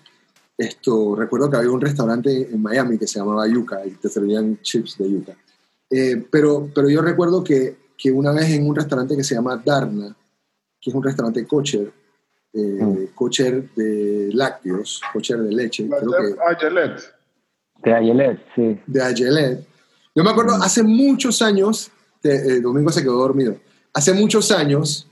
[0.56, 4.60] Esto, recuerdo que había un restaurante en Miami que se llamaba Yuca y te servían
[4.62, 5.36] chips de yuca.
[5.90, 9.62] Eh, pero, pero yo recuerdo que, que, una vez en un restaurante que se llama
[9.64, 10.16] Darna,
[10.80, 11.92] que es un restaurante kosher,
[12.52, 13.14] eh, mm.
[13.14, 15.88] kosher de lácteos, kosher de leche.
[15.88, 17.14] creo que,
[17.84, 18.80] de Ayelet, sí.
[18.86, 19.66] De Ayelet.
[20.14, 21.90] Yo me acuerdo, hace muchos años,
[22.22, 23.58] eh, Domingo se quedó dormido,
[23.92, 25.06] hace muchos años,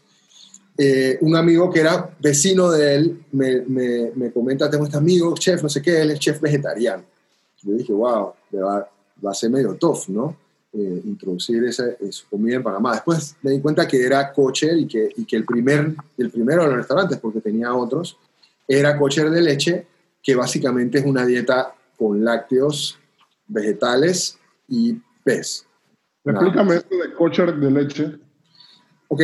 [0.79, 5.35] eh, un amigo que era vecino de él me, me, me, comenta, tengo este amigo,
[5.35, 7.03] chef, no sé qué, él es chef vegetariano.
[7.63, 8.89] Yo dije, wow, va,
[9.25, 10.37] va a ser medio tough, ¿no?
[10.75, 12.93] Eh, introducir esa, su comida en Panamá.
[12.95, 16.63] Después me di cuenta que era cocher y que, y que el, primer, el primero
[16.63, 18.17] de los restaurantes, porque tenía otros,
[18.67, 19.87] era cocher de leche,
[20.23, 22.99] que básicamente es una dieta con lácteos,
[23.47, 25.67] vegetales y pez.
[26.25, 28.19] Explícame esto de kosher de leche.
[29.09, 29.21] Ok,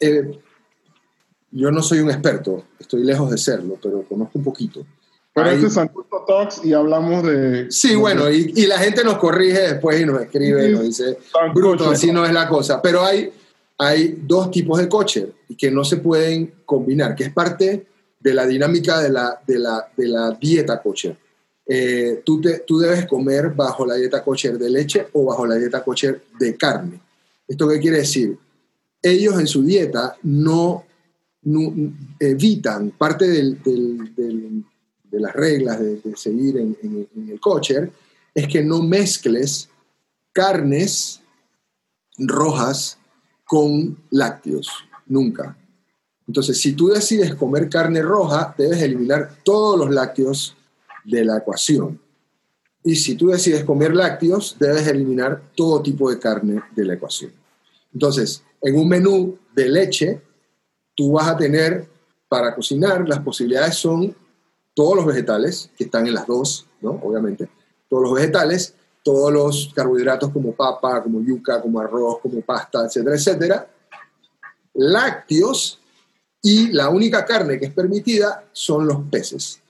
[0.00, 0.40] eh,
[1.52, 4.84] yo no soy un experto, estoy lejos de serlo, pero conozco un poquito.
[5.34, 5.74] Pero este es
[6.26, 7.66] Talks y hablamos de...
[7.70, 11.18] Sí, bueno, y, y, la gente nos corrige después y nos escribe y nos dice,
[11.52, 12.80] bruto, así no es la cosa.
[12.80, 13.32] Pero hay,
[13.76, 14.88] hay dos tipos de
[15.48, 17.86] y que no se pueden combinar, que es parte
[18.20, 21.16] de la dinámica de la, de la, de la dieta kosher.
[21.66, 25.82] Eh, tú, tú debes comer bajo la dieta kosher de leche o bajo la dieta
[25.82, 27.00] kosher de carne.
[27.46, 28.38] ¿Esto qué quiere decir?
[29.02, 30.84] Ellos en su dieta no,
[32.18, 33.58] evitan parte del,
[35.14, 37.92] de las reglas de, seguir en, en, el kosher,
[38.34, 39.68] es que no mezcles
[40.32, 41.22] carnes
[42.18, 42.98] rojas
[43.44, 44.68] con lácteos,
[45.06, 45.56] nunca.
[46.26, 50.56] Entonces, si tú decides comer carne roja, debes eliminar todos los lácteos
[51.04, 52.00] de la ecuación.
[52.82, 57.32] Y si tú decides comer lácteos, debes eliminar todo tipo de carne de la ecuación.
[57.92, 60.20] Entonces, en un menú de leche,
[60.96, 61.88] tú vas a tener
[62.28, 64.14] para cocinar, las posibilidades son
[64.74, 66.90] todos los vegetales, que están en las dos, ¿no?
[67.02, 67.48] Obviamente,
[67.88, 73.16] todos los vegetales, todos los carbohidratos como papa, como yuca, como arroz, como pasta, etcétera,
[73.16, 73.70] etcétera.
[74.74, 75.78] Lácteos
[76.42, 79.60] y la única carne que es permitida son los peces.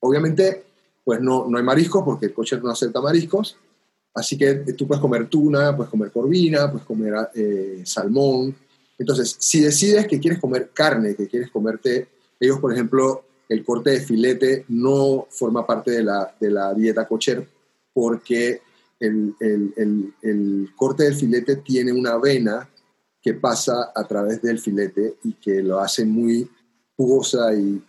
[0.00, 0.64] Obviamente,
[1.04, 3.56] pues no, no hay mariscos porque el coche no acepta mariscos.
[4.14, 8.54] Así que tú puedes comer tuna, puedes comer corvina, puedes comer eh, salmón.
[8.98, 13.90] Entonces, si decides que quieres comer carne, que quieres comerte, ellos, por ejemplo, el corte
[13.90, 17.46] de filete no forma parte de la, de la dieta cocher
[17.92, 18.62] porque
[18.98, 22.68] el, el, el, corte del filete tiene una vena
[23.20, 26.48] que pasa a través del filete y que lo hace muy
[26.96, 27.82] jugosa y,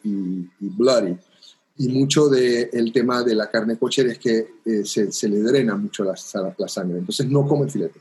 [0.60, 1.16] bloody
[1.78, 5.76] y mucho del tema de la carne cocher es que eh, se, se, le drena
[5.76, 6.14] mucho la,
[6.58, 8.00] la, sangre, entonces no comen filete.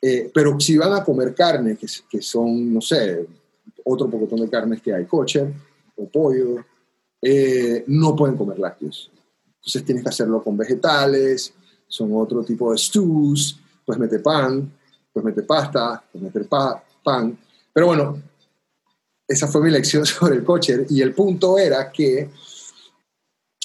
[0.00, 3.26] Eh, pero si van a comer carne, que, que, son, no sé,
[3.84, 5.52] otro pocotón de carnes que hay, cocher
[5.96, 6.64] o pollo,
[7.22, 9.10] eh, no pueden comer lácteos.
[9.56, 11.52] Entonces tienes que hacerlo con vegetales,
[11.86, 14.70] son otro tipo de stews, pues mete pan,
[15.12, 17.36] pues mete pasta, pues meter pa pan.
[17.72, 18.22] Pero bueno,
[19.26, 22.30] esa fue mi lección sobre el cocher y el punto era que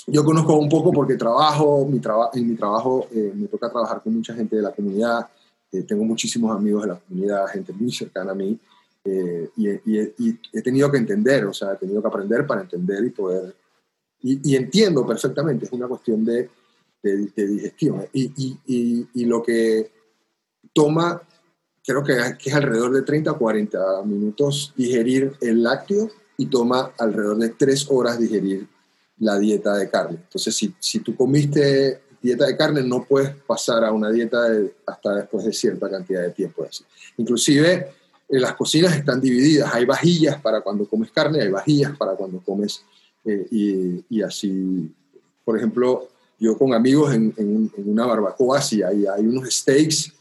[0.07, 2.01] yo conozco un poco porque trabajo, mi
[2.33, 5.29] en mi trabajo eh, me toca trabajar con mucha gente de la comunidad,
[5.71, 8.59] eh, tengo muchísimos amigos de la comunidad, gente muy cercana a mí,
[9.05, 13.09] eh, y, he tenido que entender, o sea, he tenido que aprender para entender y
[13.09, 13.55] poder,
[14.21, 16.49] y, entiendo perfectamente, es una cuestión de,
[17.01, 19.91] de, digestión, y, lo que
[20.73, 21.21] toma,
[21.85, 26.93] creo que, que es alrededor de 30 o 40 minutos digerir el lácteo y toma
[26.97, 28.67] alrededor de 3 horas digerir
[29.19, 30.17] la dieta de carne.
[30.23, 34.47] Entonces, si, si tú comiste dieta de carne, no puedes pasar a una dieta
[34.87, 36.63] hasta después de cierta cantidad de tiempo.
[36.63, 36.85] Así.
[37.17, 37.91] Inclusive,
[38.39, 39.73] las cocinas están divididas.
[39.73, 42.83] Hay vajillas para cuando comes carne, hay vajillas para cuando comes
[43.25, 44.93] Eh, y, y, así,
[45.45, 50.11] por ejemplo, yo con amigos en, una barbacoa, si hay, unos steaks,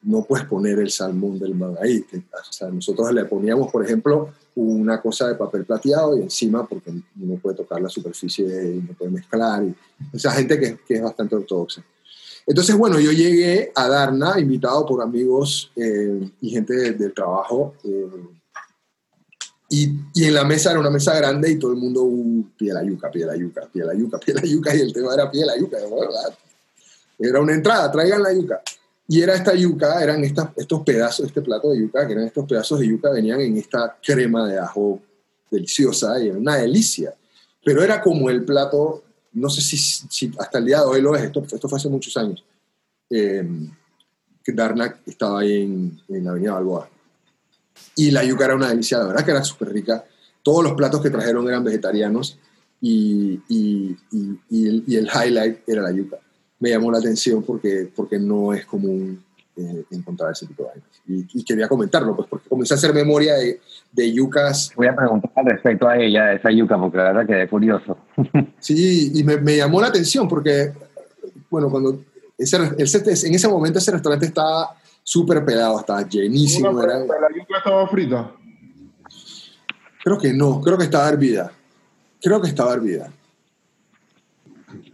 [0.00, 2.02] no puedes poner el salmón del mar ahí.
[2.32, 6.90] O sea, nosotros le poníamos, por ejemplo, una cosa de papel plateado y encima, porque
[7.16, 9.62] no puede tocar la superficie y no puede mezclar.
[9.64, 9.74] Y,
[10.14, 11.84] esa gente que, que es bastante ortodoxa.
[12.48, 17.74] Entonces, bueno, yo llegué a Darna, invitado por amigos eh, y gente del trabajo.
[17.84, 18.08] Eh,
[19.68, 22.72] y, y, en la mesa era una mesa grande y todo el mundo, uh, pie
[22.72, 24.74] la yuca, pie la yuca, pie la yuca, pie la yuca.
[24.74, 25.76] Y el tema era pie la yuca.
[27.18, 28.62] Era una entrada, traigan la yuca.
[29.06, 32.80] Y era esta yuca, eran estos pedazos, este plato de yuca, que eran estos pedazos
[32.80, 35.02] de yuca, venían en esta crema de ajo
[35.50, 37.14] deliciosa y era una delicia.
[37.62, 39.02] Pero era como el plato
[39.38, 42.16] no sé si, hasta el día de hoy lo es, esto, esto fue hace muchos
[42.16, 42.44] años,
[43.10, 43.46] eh,
[44.42, 46.88] que Darnak estaba ahí en, en, la Avenida Balboa.
[47.96, 50.04] Y la yuca era una delicia, la verdad que era súper rica.
[50.42, 52.38] Todos los platos que trajeron eran vegetarianos
[52.80, 56.18] y, y, y, el, el, highlight era la yuca.
[56.60, 59.22] Me llamó la atención porque, porque no es común
[59.58, 61.28] eh, encontrar ese tipo de vainas.
[61.34, 64.72] Y, quería comentarlo, pues porque comencé a hacer memoria de, de, yucas.
[64.76, 67.98] Voy a preguntar respecto a ella, esa yuca, porque la verdad quedé curioso.
[68.60, 70.72] sí, y me, me, llamó la atención porque,
[71.50, 72.00] bueno, cuando
[72.36, 76.80] ese, en ese momento ese restaurante estaba súper pelado, estaba llenísimo.
[76.80, 78.30] Era, ¿La yuca estaba frita?
[80.04, 81.50] Creo que no, creo que estaba hervida.
[82.20, 83.10] Creo que estaba hervida.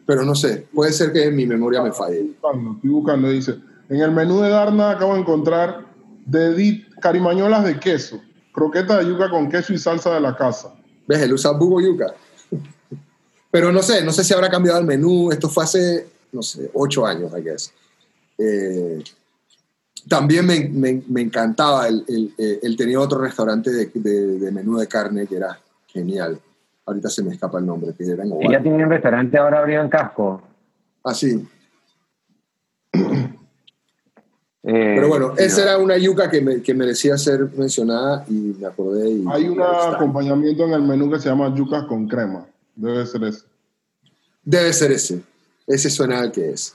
[0.06, 2.20] Pero no sé, puede ser que en mi memoria me falle.
[2.20, 5.86] Estoy buscando, estoy buscando, dice en el menú de Darna acabo de encontrar
[6.26, 8.20] de carimañolas de queso,
[8.52, 10.74] croqueta de yuca con queso y salsa de la casa.
[11.06, 11.20] ¿Ves?
[11.20, 12.06] Él usa bugo yuca.
[13.50, 15.30] Pero no sé, no sé si habrá cambiado el menú.
[15.30, 17.72] Esto fue hace, no sé, ocho años, I guess.
[18.38, 19.04] Eh,
[20.08, 24.50] también me, me, me encantaba, el, el, eh, el, tenía otro restaurante de, de, de,
[24.50, 26.38] menú de carne que era genial.
[26.86, 29.60] Ahorita se me escapa el nombre, que era en ¿Y ya tiene un restaurante ahora
[29.60, 30.42] abrido en Casco?
[31.04, 31.46] Ah, sí.
[34.66, 39.10] Eh, Pero bueno, esa era una yuca que, que, merecía ser mencionada y me acordé.
[39.10, 42.46] Y Hay un acompañamiento en el menú que se llama yucas con crema.
[42.74, 43.44] Debe ser ese.
[44.42, 45.20] Debe ser ese.
[45.66, 46.74] Ese suena al que es.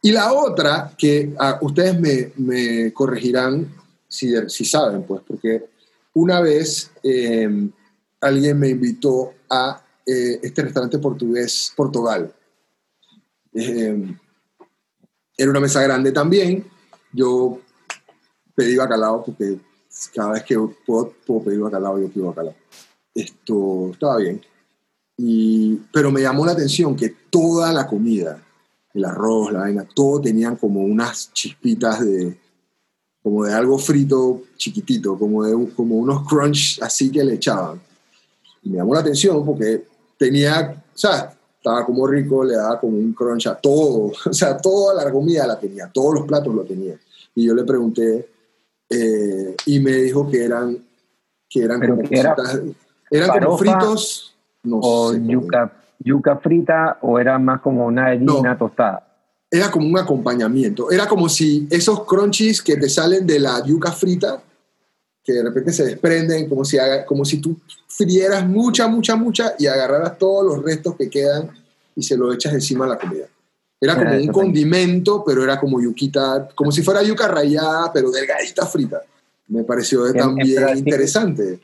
[0.00, 3.66] Y la otra, que ah, ustedes me, me, corregirán
[4.06, 5.64] si, si saben, pues, porque
[6.14, 7.68] una vez em,
[8.20, 12.32] alguien me invitó a eh, este restaurante portugués, Portugal.
[13.52, 14.16] Em,
[15.36, 16.77] era una mesa grande también
[17.12, 17.60] yo
[18.54, 19.58] pedí bacalao porque
[20.14, 22.54] cada vez que puedo, puedo pedir bacalao, yo pido bacalao.
[23.14, 24.40] Esto estaba bien.
[25.16, 28.40] Y, pero me llamó la atención que toda la comida,
[28.94, 32.38] el arroz, la vaina, todo tenían como unas chispitas de,
[33.22, 37.80] como de algo frito chiquitito, como, de, como unos crunch así que le echaban.
[38.62, 41.37] Y me llamó la atención porque tenía, o sea,
[41.68, 45.46] estaba como rico, le daba como un crunch a todo, o sea, toda la comida
[45.46, 46.94] la tenía, todos los platos lo tenía.
[47.34, 48.28] Y yo le pregunté
[48.88, 50.78] eh, y me dijo que eran,
[51.48, 52.34] que eran como, era
[53.10, 58.56] eran como fritos, no o sé, yuca, yuca frita o era más como una harina
[58.56, 59.04] tostada.
[59.50, 63.92] Era como un acompañamiento, era como si esos crunchies que te salen de la yuca
[63.92, 64.42] frita,
[65.28, 67.54] que de repente se desprenden, como si, como si tú
[67.86, 71.50] frieras mucha, mucha, mucha y agarraras todos los restos que quedan
[71.94, 73.26] y se lo echas encima a la comida.
[73.78, 78.64] Era como un condimento, pero era como yuquita, como si fuera yuca rayada, pero delgadita
[78.64, 79.02] frita.
[79.48, 81.60] Me pareció también interesante.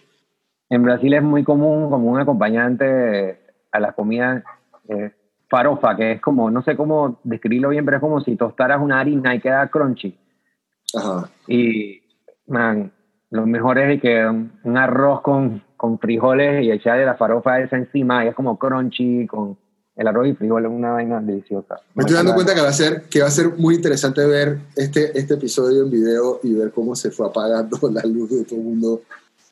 [0.69, 3.41] En Brasil es muy común como un acompañante
[3.73, 4.45] a la comida
[4.91, 5.11] eh,
[5.49, 9.01] farofa, que es como, no sé cómo describirlo bien, pero es como si tostaras una
[9.01, 10.19] harina y queda crunchy.
[10.95, 11.31] Ajá.
[11.49, 12.03] Y,
[12.47, 12.93] man,
[13.35, 18.25] lo mejor es que un arroz con, con frijoles y echarle la farofa esa encima
[18.25, 19.59] y es como crunchy, con
[19.97, 21.81] el arroz y frijol es una vaina deliciosa.
[21.95, 24.61] Me estoy dando cuenta que va a ser, que va a ser muy interesante ver
[24.77, 28.61] este, este episodio en video y ver cómo se fue apagando la luz de todo
[28.61, 29.03] el mundo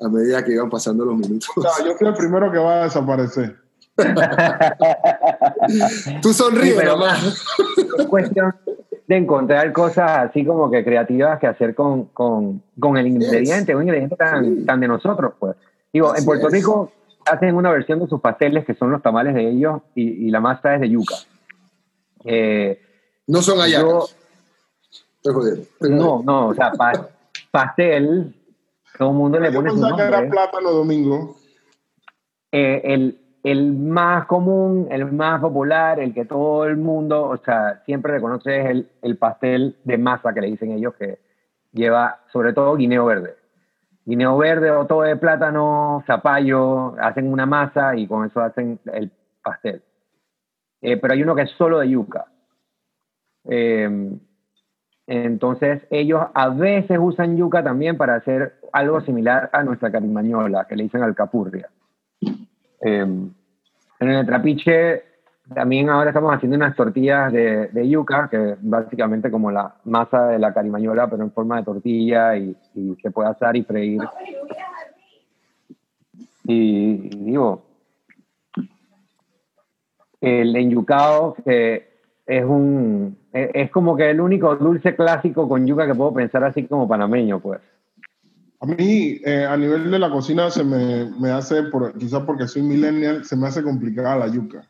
[0.00, 1.48] a medida que iban pasando los minutos.
[1.56, 3.56] yo soy el primero que va a desaparecer.
[6.22, 6.84] Tú sonríes, sí,
[7.98, 8.54] Es cuestión
[9.06, 13.82] de encontrar cosas así como que creativas que hacer con, con, con el ingrediente, un
[13.82, 15.56] ingrediente tan, tan de nosotros, pues.
[15.92, 16.90] Digo, en Puerto Rico
[17.26, 20.74] hacen una versión de sus pasteles que son los tamales de ellos y, la masa
[20.74, 21.16] es de yuca.
[22.24, 22.80] Eh,
[23.26, 24.16] no son hallacas.
[25.80, 26.72] No, no, o sea,
[27.50, 28.34] pastel,
[28.98, 30.06] todo el mundo le pone su nombre.
[30.06, 31.36] era plátano domingo?
[32.50, 37.82] Eh, el, el más común, el más popular, el que todo el mundo, o sea,
[37.84, 41.18] siempre reconoce es el, el pastel de masa que le dicen ellos que
[41.72, 43.34] lleva sobre todo guineo verde.
[44.04, 49.10] guineo verde o todo de plátano, zapallo, hacen una masa y con eso hacen el
[49.42, 49.82] pastel.
[50.80, 52.26] Eh, pero hay uno que es solo de yuca.
[53.44, 54.18] Eh,
[55.06, 60.76] entonces ellos a veces usan yuca también para hacer algo similar a nuestra carimañola, que
[60.76, 61.68] le dicen alcapurria.
[62.82, 65.04] Eh, en el trapiche
[65.54, 70.52] también ahora estamos haciendo unas tortillas de, yuca, que básicamente como la masa de la
[70.52, 74.00] carimañola, pero en forma de tortilla y, y se puede asar y freír.
[76.44, 77.62] Y, digo,
[80.20, 81.92] el enyucado que
[82.26, 86.64] es un es como que el único dulce clásico con yuca que puedo pensar así
[86.66, 87.60] como panameño, pues.
[88.62, 92.46] A mí, eh, a nivel de la cocina, se me, me hace, por, quizás porque
[92.46, 94.64] soy millennial, se me hace complicada la yuca.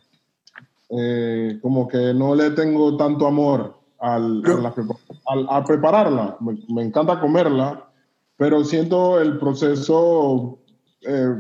[0.89, 4.43] Eh, como que no le tengo tanto amor al,
[5.27, 6.39] al, a prepararla.
[6.41, 7.87] Me, me, encanta comerla,
[8.39, 10.59] pero siento el proceso,
[11.03, 11.35] eh,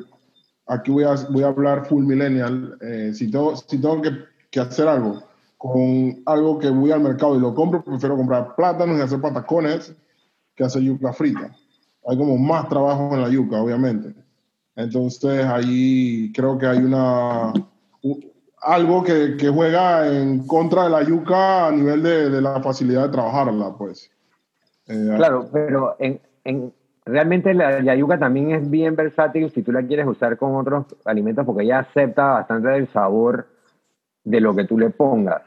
[0.66, 4.11] aquí voy a, voy a hablar full millennial, eh, si tengo, si tengo que,
[4.50, 5.22] que, hacer algo
[5.57, 9.94] con algo que voy al mercado y lo compro, prefiero comprar plátanos y hacer patacones
[10.55, 11.57] que hacer yuca frita.
[12.07, 14.14] Hay como más trabajo en la yuca, obviamente.
[14.74, 17.53] Entonces ahí creo que hay una
[18.62, 23.09] algo que, juega en contra de la yuca a nivel de, de la facilidad de
[23.11, 24.11] trabajarla, pues.
[24.86, 26.72] Eh, claro, pero en, en,
[27.05, 30.86] realmente la, la, yuca también es bien versátil si tú la quieres usar con otros
[31.05, 33.48] alimentos porque ella acepta bastante el sabor
[34.24, 35.42] de lo que tú le pongas.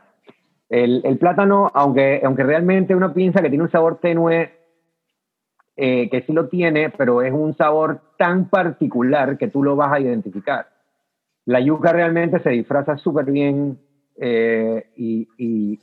[0.67, 4.51] El, el plátano, aunque, aunque realmente uno piensa que tiene un sabor tenue,
[5.75, 9.91] eh, que sí lo tiene, pero es un sabor tan particular que tú lo vas
[9.91, 10.75] a identificar
[11.45, 13.79] la yuca realmente se disfraza súper bien
[14.17, 15.79] eh, y, y,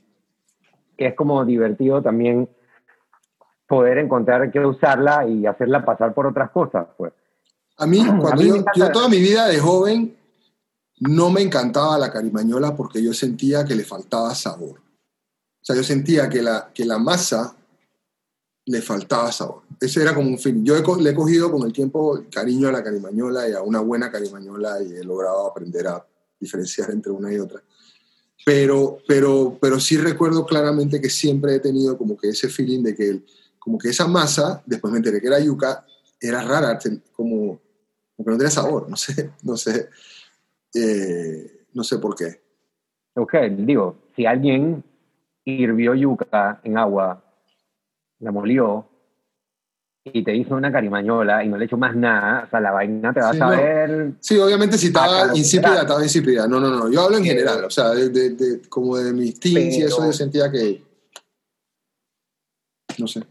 [0.97, 2.49] es como divertido también
[3.67, 6.87] poder encontrar que usarla y hacerla pasar por otras cosas.
[6.97, 7.13] Pues.
[7.79, 10.17] A mí, cuando a mí yo, yo, toda mi vida de joven
[11.01, 14.79] no me encantaba la carimañola porque yo sentía que le faltaba sabor.
[14.79, 17.57] O sea, yo sentía que la, que la masa
[18.67, 19.63] le faltaba sabor.
[19.81, 20.65] Ese era como un fin.
[20.65, 23.81] Yo he, le he cogido con el tiempo cariño a la carimañola y a una
[23.81, 26.07] buena carimañola y he logrado aprender a
[26.39, 27.63] diferenciar entre una y otra.
[28.45, 32.95] Pero, pero, pero sí recuerdo claramente que siempre he tenido como que ese feeling de
[32.95, 33.23] que
[33.59, 35.87] como que esa masa, después me enteré que era yuca,
[36.21, 36.79] era rara,
[37.13, 37.61] como,
[38.17, 39.89] como que no tenía sabor, no sé, no sé,
[40.75, 42.43] eh, no sé por qué.
[43.15, 44.83] Ok, digo, si alguien
[45.45, 47.23] hirvió yuca en agua
[48.23, 48.89] la molió
[50.05, 53.13] y te hizo una carimañola y no le echó más nada, o sea, la vaina
[53.13, 53.91] te va sí, a saber...
[53.91, 54.15] No.
[54.19, 56.49] Sí, obviamente si estaba insípida, estaba insípida.
[56.49, 59.39] No, no, no, yo hablo en general, o sea, de, de, de como de mis
[59.39, 60.83] teens y eso yo sentía que...
[62.99, 63.23] No sé.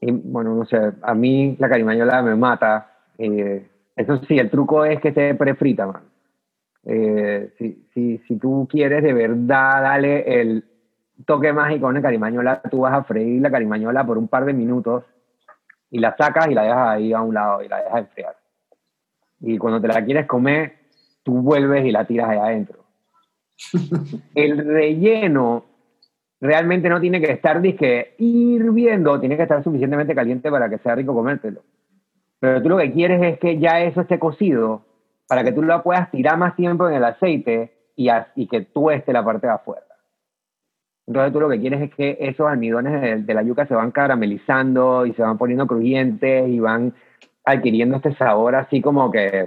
[0.00, 2.98] Y, bueno, no sé, a mí la carimañola me mata.
[3.18, 6.02] Eh, eso sí, el truco es que se prefrita, man.
[6.84, 10.64] Eh, si, si, si tú quieres de verdad, dale el
[11.24, 15.04] toque mágico una carimañola, tú vas a freír la carimañola por un par de minutos
[15.90, 18.36] y la sacas y la dejas ahí a un lado y la dejas enfriar.
[19.40, 20.74] Y cuando te la quieres comer,
[21.22, 22.84] tú vuelves y la tiras ahí adentro.
[24.34, 25.64] El relleno
[26.40, 30.94] realmente no tiene que estar disque hirviendo, tiene que estar suficientemente caliente para que sea
[30.94, 31.62] rico comértelo.
[32.38, 34.82] Pero tú lo que quieres es que ya eso esté cocido
[35.28, 39.12] para que tú lo puedas tirar más tiempo en el aceite y, y que tueste
[39.12, 39.89] la parte de afuera.
[41.10, 43.90] Entonces tú lo que quieres es que esos almidones de, de, la yuca se van
[43.90, 46.94] caramelizando y se van poniendo crujientes y van
[47.44, 49.44] adquiriendo este sabor así como que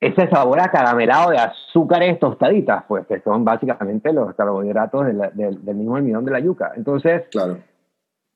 [0.00, 5.58] ese sabor acaramelado de azúcares tostaditas, pues que son básicamente los carbohidratos de la, de,
[5.60, 6.72] del mismo almidón de la yuca.
[6.74, 7.58] Entonces, claro.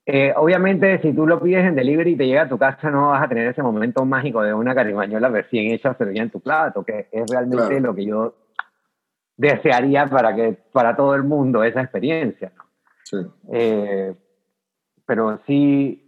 [0.05, 3.09] Eh, obviamente, si tú lo pides en delivery y te llega a tu casa, no
[3.09, 6.83] vas a tener ese momento mágico de una carimañola recién hecha servida en tu plato,
[6.83, 7.79] que es realmente claro.
[7.79, 8.35] lo que yo
[9.37, 12.51] desearía para que para todo el mundo esa experiencia.
[12.55, 12.63] ¿no?
[13.03, 13.17] Sí.
[13.51, 14.15] Eh,
[15.05, 16.03] pero sí,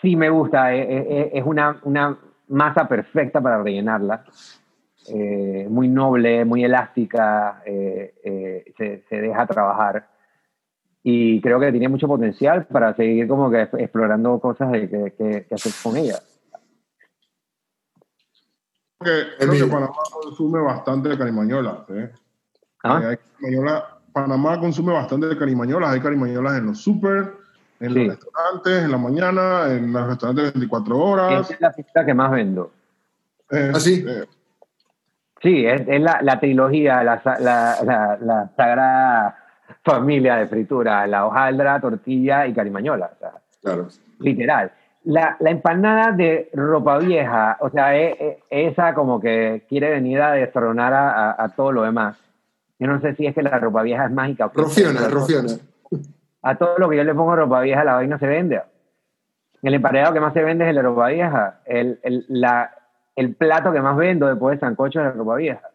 [0.00, 4.24] sí me gusta, es, eh, eh, es una, una, masa perfecta para rellenarla,
[5.08, 10.08] eh, muy noble, muy elástica, se, se, deja trabajar
[11.04, 15.46] y creo que tiene mucho potencial para seguir como que explorando cosas de, que, que,
[15.46, 16.18] que hacer con ella
[19.00, 21.78] que, creo que Panamá consume bastante carimañolas.
[21.90, 22.12] ¿eh?
[22.84, 23.02] ¿Ah?
[23.08, 25.90] Hay carimañola, Panamá consume bastante carimañolas.
[25.90, 27.34] Hay carimañolas en los super,
[27.80, 28.04] en sí.
[28.04, 31.44] los restaurantes, en la mañana, en los restaurantes de 24 horas.
[31.44, 32.72] Esa es la pista que más vendo.
[33.50, 34.04] Eh, ¿Ah, sí?
[34.06, 34.24] Eh,
[35.42, 39.36] sí, es, es la, la, trilogía, la, la, la, sagrada
[39.82, 43.10] familia de fritura, la hojaldra, tortilla y carimañola.
[43.14, 43.32] O sea,
[43.62, 43.88] Claro.
[44.18, 44.72] Literal.
[45.04, 50.20] La, la empanada de ropa vieja, o sea, e- e- esa como que quiere venir
[50.20, 52.18] a destronar a, a- a todo lo demás.
[52.78, 54.50] Yo no sé si es que la ropa vieja es mágica.
[54.54, 55.52] Rofiona, Rofiona.
[56.42, 58.62] A todo lo que yo le pongo ropa vieja, la vaina se vende.
[59.62, 61.60] El emparedado que más se vende es el de ropa vieja.
[61.66, 62.70] El, el, la,
[63.16, 65.68] el plato que más vendo después de sancocho es la ropa vieja.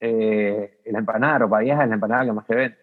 [0.00, 2.78] Eh, la empanada de ropa vieja es la empanada que más se vende.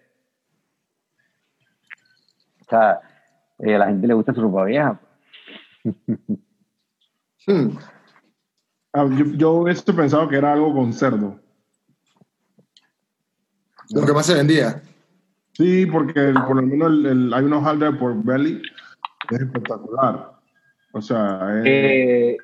[2.62, 3.00] O sea,
[3.60, 5.00] eh, a la gente le gusta su ropa vieja.
[7.46, 7.78] Hmm.
[8.94, 11.40] Ah, yo, yo hubiese pensado que era algo con cerdo.
[13.90, 14.82] Lo que más se vendía.
[15.54, 18.62] Sí, porque el- por lo menos el- el- hay unos hojaldre de pork belly
[19.28, 20.40] que es espectacular.
[20.94, 22.38] O sea, es Eh,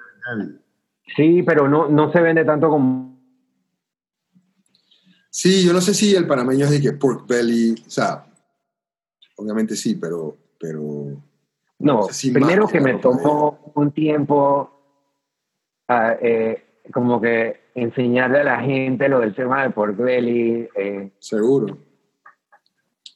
[1.15, 3.09] sí, pero no, no se vende tanto como...
[5.31, 8.25] Sí, yo no sé si el panameño es de que pork belly, o sea,
[9.37, 10.81] obviamente sí, pero, pero
[11.79, 14.69] No, Sí, primero más que me tomó un tiempo
[15.87, 21.11] ah, eh, como que enseñarle a la gente lo del tema de pork belly, eh,
[21.19, 21.77] seguro.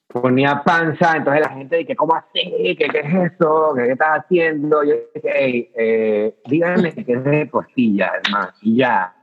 [0.08, 2.76] ponía panza, entonces la gente dice, ¿cómo así?
[2.78, 3.74] ¿Qué, qué es eso?
[3.76, 4.84] ¿Qué, qué estás haciendo?
[4.84, 9.16] Yo dije, hey, eh, díganle que es de costilla, además, y ya.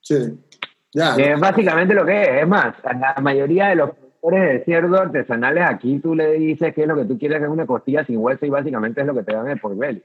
[0.00, 0.38] Sí.
[0.92, 1.14] Ya.
[1.14, 2.42] Que es básicamente lo que es.
[2.42, 3.90] Es más, la mayoría de los
[4.26, 7.48] productores de cerdo artesanales aquí tú le dices que es lo que tú quieres es
[7.48, 10.02] una costilla sin hueso y básicamente es lo que te dan el pork belly.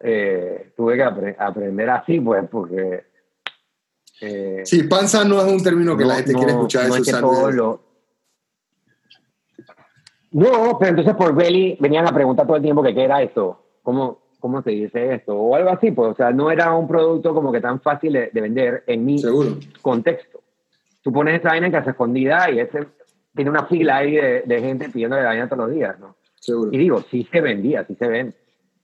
[0.00, 3.04] Eh, tuve que apre- aprender así, pues, porque...
[4.20, 6.88] eh, Sí, panza no es un término que la no- gente no- quiere escuchar.
[6.88, 7.80] no eso es que todo lo-
[10.32, 13.64] No, pero entonces por belly venían a preguntar todo el tiempo que qué era esto,
[13.82, 17.32] cómo, cómo se dice esto, o algo así, pues, o sea, no era un producto
[17.32, 19.50] como que tan fácil de, de vender en mi Seguro.
[19.80, 20.40] contexto.
[21.04, 22.88] Tú pones esa vaina en casa escondida y ese
[23.36, 26.16] tiene una fila ahí de, de gente pidiendo la vaina todos los días, ¿no?
[26.40, 26.70] Seguro.
[26.72, 28.34] Y digo, sí se vendía, sí se vende,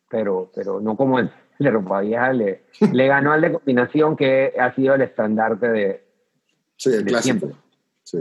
[0.08, 4.52] pero, pero no como el de ropa vieja, le, le ganó al de combinación que
[4.60, 6.04] ha sido el estandarte de,
[6.76, 7.38] Sí, el de clásico.
[7.38, 7.58] siempre.
[8.04, 8.18] Sí.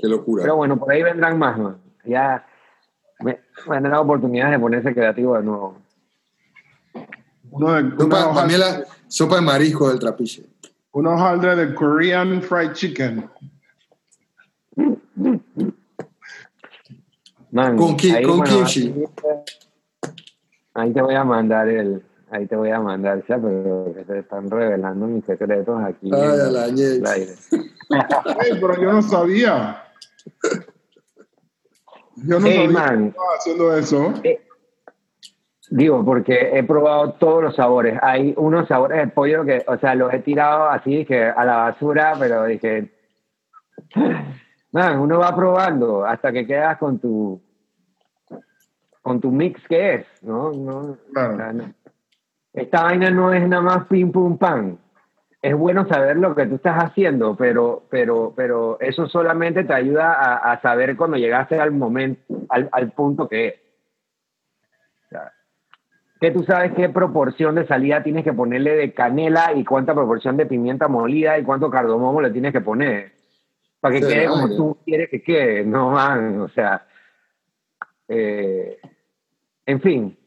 [0.00, 0.42] Qué locura.
[0.42, 1.78] Pero bueno, por ahí vendrán más, ¿no?
[2.04, 2.46] Ya
[3.20, 5.78] me, me han dado oportunidades de ponerse creativo de nuevo.
[7.50, 10.44] Uno de, Sopa, una para mí hoja- la sopa de marisco del trapiche.
[10.92, 13.28] Un hojaldre de Korean fried chicken.
[17.50, 18.94] Man, Con ki- ahí, con bueno, kimchi.
[20.74, 24.18] Ahí te voy a mandar el, ahí te voy a mandar, ya, pero que se
[24.20, 26.10] están revelando mis secretos aquí.
[26.12, 27.34] Ay, en a la el aire.
[27.90, 29.82] Ey, pero yo no sabía.
[32.16, 33.02] Yo no Ey, sabía man.
[33.04, 34.14] que estaba haciendo eso.
[34.24, 34.40] Eh,
[35.70, 37.98] Digo, porque he probado todos los sabores.
[38.02, 41.56] Hay unos sabores de pollo que, o sea, los he tirado así que a la
[41.56, 42.90] basura, pero dije,
[44.72, 47.40] man, uno va probando hasta que quedas con tu
[49.02, 50.52] con tu mix que es, ¿no?
[50.52, 51.34] no, Claro.
[51.34, 51.72] o sea, no.
[52.52, 54.76] Esta vaina no es nada más pim pum pam.
[55.40, 60.12] Es bueno saber lo que tú estás haciendo, pero, pero, pero eso solamente te ayuda
[60.12, 63.54] a, a saber cuando llegaste al momento, al, al punto que es.
[66.20, 70.36] Que tú sabes qué proporción de salida tienes que ponerle de canela y cuánta proporción
[70.36, 73.18] de pimienta molida y cuánto cardomomo le tienes que poner
[73.80, 75.64] para que Sí, quede como tú quieres que quede.
[75.64, 76.86] No, man, o sea,
[78.08, 78.78] eh,
[79.66, 80.18] en fin,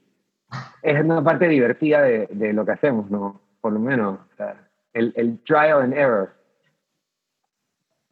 [0.82, 3.42] es una parte divertida de, de lo que hacemos, ¿no?
[3.60, 4.56] Por lo menos, o sea,
[4.94, 6.30] el, el trial and error.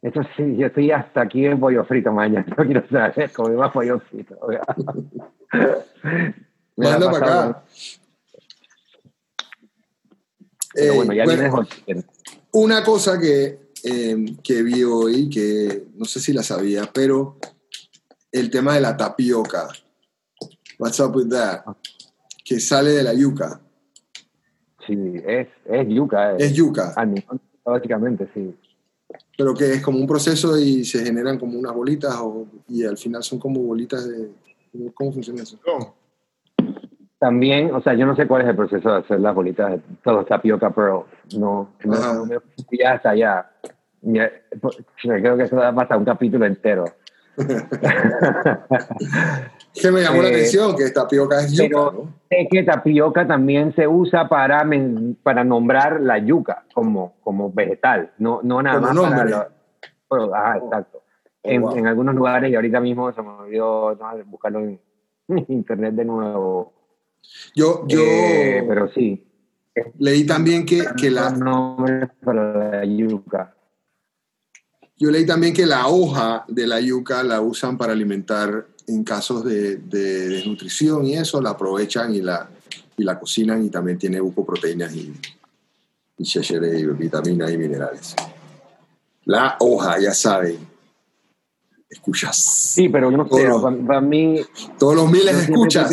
[0.02, 2.46] Eso sí, yo estoy hasta aquí en pollo frito mañana.
[2.56, 4.36] No quiero saber comer más pollo frito.
[6.88, 7.16] Manda para
[7.48, 7.64] acá.
[10.74, 11.64] Pero Eh, bueno, ya bueno.
[12.52, 17.38] Una cosa que, eh, que vi hoy, que no sé si la sabía, pero
[18.32, 19.68] el tema de la tapioca.
[20.78, 21.62] What's up with that?
[22.44, 23.60] Que sale de la yuca.
[24.86, 24.94] Sí,
[25.26, 26.36] es, es yuca.
[26.36, 28.54] Es yuca, almidón, básicamente, sí.
[29.36, 32.96] pero que es como un proceso y se generan como unas bolitas o- y al
[32.96, 34.30] final son como bolitas de...
[34.94, 35.58] ¿Cómo funciona eso?
[35.66, 35.94] No.
[37.20, 39.80] También, o sea, yo no sé cuál es el proceso de hacer las bolitas de
[40.02, 41.04] todos tapioca pearl.
[41.38, 42.14] No, no, Ajá.
[42.14, 43.48] no me fui hasta allá.
[44.00, 46.86] Ya, pues, Creo que eso da para un capítulo entero.
[49.72, 52.14] Que me llamó la Eh, atención que tapioca es yuca, Pero ¿no?
[52.28, 54.66] sé que tapioca también se usa para,
[55.22, 59.48] para nombrar la yuca como, como vegetal, no, no nada Como más para la-
[60.08, 60.98] bueno, ajá, exacto.
[61.42, 61.76] Oh, en, wow.
[61.76, 64.80] en algunos lugares, y ahorita mismo se me olvidó no, buscarlo en
[65.48, 66.72] internet de nuevo.
[67.54, 69.24] Yo, yo Eh, pero sí,
[69.98, 71.34] leí también que, que la,
[72.24, 73.54] para la yuca.
[74.96, 79.44] yo leí también que la hoja de la yuca la usan para alimentar en casos
[79.44, 82.48] de, de desnutrición y eso, la aprovechan y la,
[82.96, 85.14] y la cocinan y también tiene bucoproteínas y,
[86.18, 88.14] y y vitaminas y minerales.
[89.24, 90.58] La hoja, ya saben,
[91.88, 92.36] escuchas.
[92.36, 94.40] Sí, pero yo no sé, para, para mí,
[94.78, 95.90] Todos los miles de escuchas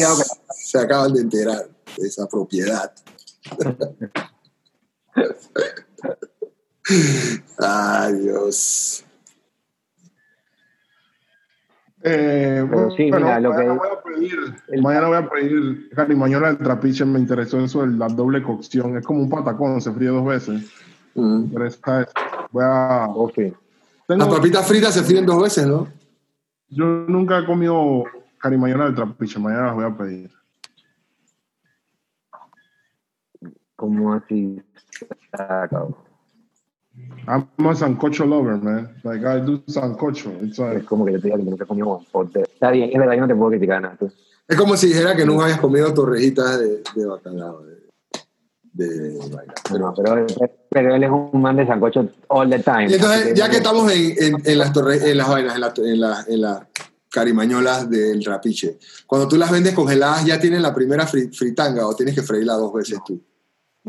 [0.68, 1.66] se acaban de enterar
[1.98, 2.92] de esa propiedad.
[7.60, 9.04] Ay, Dios.
[12.04, 12.66] Eh,
[12.96, 14.36] sí, mira, lo mañana que- voy a pedir,
[14.68, 18.98] el- mañana voy a pedir carimañola del trapiche, me interesó eso de la doble cocción,
[18.98, 20.70] es como un patacón, se fríe dos veces.
[21.16, 21.46] Mm.
[21.54, 22.10] Pero esta es-
[22.52, 23.54] voy a, sí.
[24.06, 25.88] tengo- Las papitas fritas se fríen dos veces, ¿no?
[26.70, 28.04] yo nunca he comido
[28.38, 30.37] carimañola del trapiche, mañana las voy a pedir.
[33.78, 34.62] Como así
[35.32, 35.98] sacado.
[37.28, 38.90] I'm a sancocho lover, man.
[39.04, 40.32] Like, I do sancocho.
[40.42, 42.42] It's Es like, como que yo te diga que nunca he comido pote.
[42.42, 43.96] Está bien, es verdad, yo no te puedo criticar nada.
[43.98, 44.12] tú.
[44.48, 47.62] Es como si dijera que nunca hayas comido torrejitas de, de bacalao.
[48.74, 49.54] De, de vaina.
[49.80, 50.26] No, pero,
[50.70, 52.88] pero él es un man de sancocho all the time.
[52.90, 55.74] Y entonces, ya que estamos en, en- en las, torre- en las vainas, en, la-
[55.78, 56.62] en, la- en las
[57.12, 61.96] carimañolas del rapiche, cuando tú las vendes congeladas, ¿ya tienen la primera fri- fritanga o
[61.96, 63.22] tienes que freírla dos veces tú?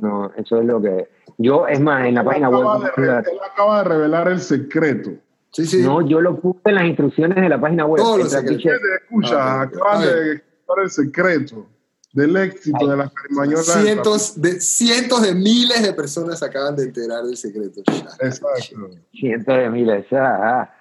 [0.00, 1.08] No, eso es lo que.
[1.38, 2.92] Yo, es más, en la él, página acaba web.
[2.96, 3.10] él
[3.52, 5.10] acaba de revelar el secreto.
[5.50, 5.82] Sí, sí.
[5.82, 8.02] No, yo lo puse en las instrucciones de la página web.
[8.02, 8.62] Todos El los secretos.
[8.64, 9.74] trapiche- Te escucha, Ah, ok.
[9.76, 10.14] acaban A ver.
[10.16, 11.66] de dar el secreto
[12.12, 13.66] del éxito de las carimañolas.
[13.66, 17.80] cientos, de, cientos de miles de personas acaban de enterar del secreto.
[18.20, 18.90] Exacto.
[19.12, 20.06] Cientos de miles.
[20.12, 20.40] ah,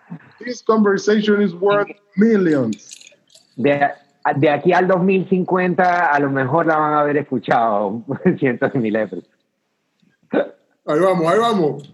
[0.09, 0.17] ah.
[0.39, 3.11] This conversation is worth millions.
[3.55, 3.79] De,
[4.35, 8.03] de aquí al 2050, a lo mejor la van a haber escuchado
[8.39, 9.37] cientos de miles de personas.
[10.85, 11.93] Ahí vamos, ahí vamos.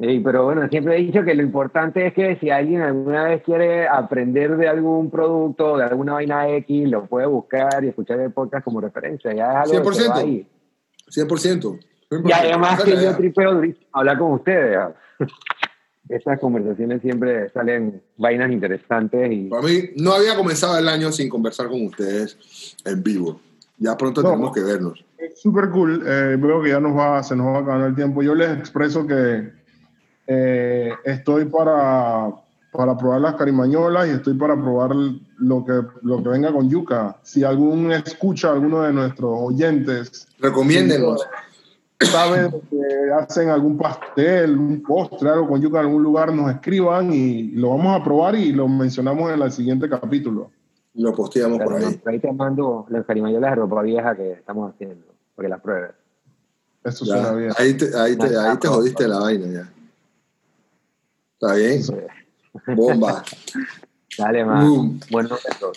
[0.00, 3.42] Sí, pero bueno, siempre he dicho que lo importante es que si alguien alguna vez
[3.42, 8.32] quiere aprender de algún producto, de alguna vaina X, lo puede buscar y escuchar el
[8.32, 9.32] podcast como referencia.
[9.32, 10.18] Ya es algo que se va 100%.
[10.18, 10.46] ahí.
[11.08, 11.80] 100%.
[12.24, 14.78] Y además que yo tripeo hablar con ustedes.
[16.08, 21.28] Estas conversaciones siempre salen vainas interesantes y Para mí, no había comenzado el año sin
[21.28, 22.36] conversar con ustedes
[22.84, 23.40] en vivo.
[23.78, 24.30] Ya pronto No.
[24.30, 25.04] tenemos que vernos.
[25.18, 26.02] Es súper cool.
[26.06, 28.22] Eh, veo que ya nos va, se nos va acabando el tiempo.
[28.22, 29.50] Yo les expreso que
[30.26, 32.30] eh, estoy para,
[32.72, 34.90] para probar las carimañolas y estoy para probar
[35.38, 35.72] lo que,
[36.02, 37.16] lo que venga con yuca.
[37.22, 41.24] Si algún escucha, alguno de nuestros oyentes Recomiéndenos.
[42.04, 47.12] Sabe que hacen algún pastel, un postre, algo con yuca en algún lugar, nos escriban
[47.12, 50.50] y lo vamos a probar y lo mencionamos en el siguiente capítulo.
[50.94, 51.94] Lo posteamos por ahí.
[51.96, 55.60] por ahí te mando las carimayolas de ropa vieja que estamos haciendo, para que las
[55.60, 55.90] pruebes.
[56.84, 57.52] Eso Ya, suena bien.
[57.56, 59.72] ahí, te, ahí, te, ahí te jodiste la vaina ya.
[61.40, 61.80] ¿Está bien?
[62.76, 63.22] Bomba.
[64.18, 64.68] Dale, man.
[64.68, 65.00] Boom.
[65.10, 65.72] Bueno, eso.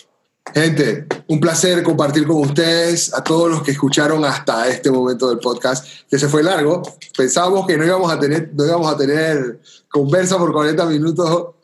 [0.54, 5.38] Gente, un placer compartir con ustedes, a todos los que escucharon hasta este momento del
[5.38, 6.82] podcast, que se fue largo.
[7.16, 11.54] Pensábamos que no íbamos a tener, no íbamos a tener conversa por 40 minutos.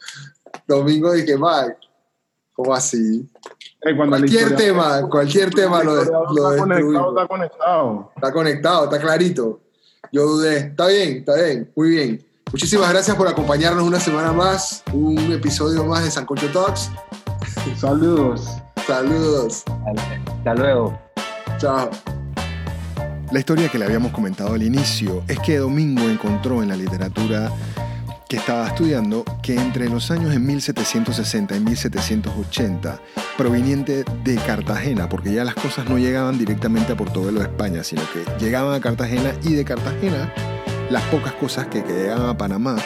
[0.66, 1.76] Domingo dije, Mike,
[2.52, 3.28] ¿cómo así?
[3.82, 8.12] Eh, cuando la Cualquier tema, cualquier tema lo, lo está conectado, está conectado.
[8.14, 9.60] Está conectado, está clarito.
[10.12, 10.58] Yo dudé.
[10.58, 12.26] Está bien, está bien, muy bien.
[12.52, 16.90] Muchísimas gracias por acompañarnos una semana más, un episodio más de Sancocho Talks.
[17.76, 18.48] Saludos.
[18.86, 19.64] Saludos.
[20.38, 20.98] Hasta luego.
[21.58, 21.90] Chao.
[23.30, 27.50] La historia que le habíamos comentado al inicio es que Domingo encontró en la literatura
[28.28, 33.00] que estaba estudiando que entre los años de 1760 y 1780,
[33.36, 38.02] proveniente de Cartagena, porque ya las cosas no llegaban directamente a Portobelo de España, sino
[38.12, 40.32] que llegaban a Cartagena y de Cartagena
[40.90, 42.76] las pocas cosas que, que llegaban a Panamá,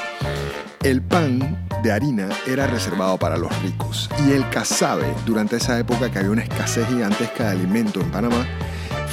[0.82, 6.10] el pan de harina era reservado para los ricos y el casabe, durante esa época
[6.10, 8.44] que había una escasez gigantesca de alimento en Panamá,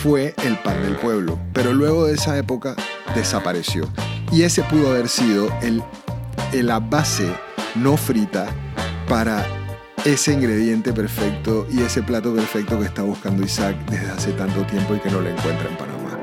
[0.02, 2.76] fue el pan del pueblo, pero luego de esa época
[3.14, 3.88] desapareció.
[4.32, 5.84] Y ese pudo haber sido el,
[6.66, 7.32] la base
[7.76, 8.48] no frita
[9.08, 9.46] para
[10.04, 14.96] ese ingrediente perfecto y ese plato perfecto que está buscando Isaac desde hace tanto tiempo
[14.96, 16.18] y que no lo encuentra en Panamá.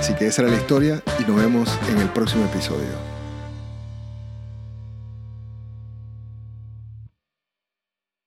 [0.00, 3.11] Así que esa era la historia y nos vemos en el próximo episodio.